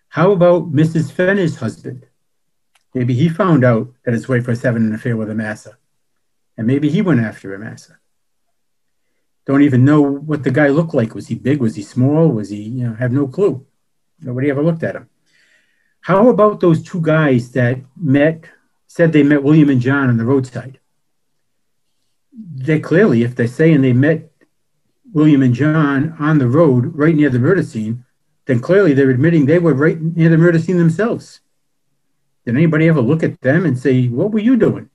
[0.09, 1.13] How about Mrs.
[1.13, 2.07] Fenner's husband?
[2.95, 5.79] Maybe he found out that his wife was having an affair with Amasa,
[6.57, 7.99] and maybe he went after Amasa.
[9.45, 11.15] Don't even know what the guy looked like.
[11.15, 11.61] Was he big?
[11.61, 12.29] Was he small?
[12.29, 13.67] Was he, you know, have no clue.
[14.21, 15.09] Nobody ever looked at him.
[16.01, 18.45] How about those two guys that met,
[18.87, 20.79] said they met William and John on the roadside?
[22.33, 24.30] They clearly, if they're saying they met
[25.12, 28.05] William and John on the road right near the murder scene,
[28.47, 31.41] then clearly they're admitting they were right near the murder scene themselves.
[32.45, 34.91] Did anybody ever look at them and say, What were you doing?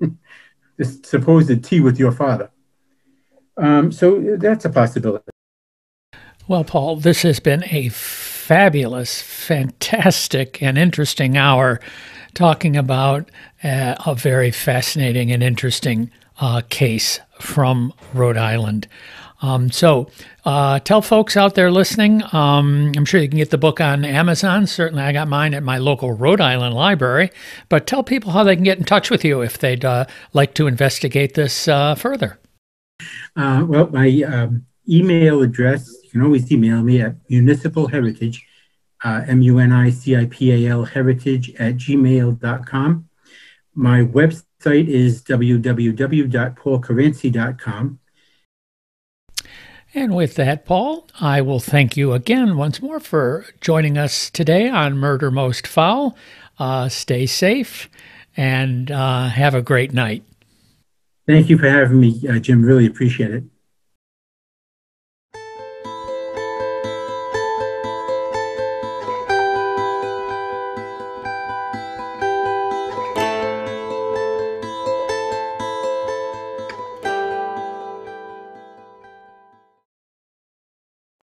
[0.76, 2.50] this supposed tea with your father.
[3.56, 5.24] Um, so that's a possibility.
[6.46, 11.80] Well, Paul, this has been a fabulous, fantastic, and interesting hour
[12.32, 13.30] talking about
[13.62, 18.88] uh, a very fascinating and interesting uh, case from Rhode Island.
[19.40, 20.10] Um, so
[20.44, 24.04] uh, tell folks out there listening, um, I'm sure you can get the book on
[24.04, 24.66] Amazon.
[24.66, 27.30] Certainly, I got mine at my local Rhode Island library.
[27.68, 30.54] But tell people how they can get in touch with you if they'd uh, like
[30.54, 32.38] to investigate this uh, further.
[33.36, 38.44] Uh, well, my um, email address, you can always email me at municipal heritage,
[39.04, 43.07] uh, M U N I C I P A L heritage at gmail.com.
[43.78, 47.98] My website is www.paulcaranci.com.
[49.94, 54.68] And with that, Paul, I will thank you again once more for joining us today
[54.68, 56.16] on Murder Most Foul.
[56.58, 57.88] Uh, stay safe
[58.36, 60.24] and uh, have a great night.
[61.28, 62.62] Thank you for having me, uh, Jim.
[62.62, 63.44] Really appreciate it.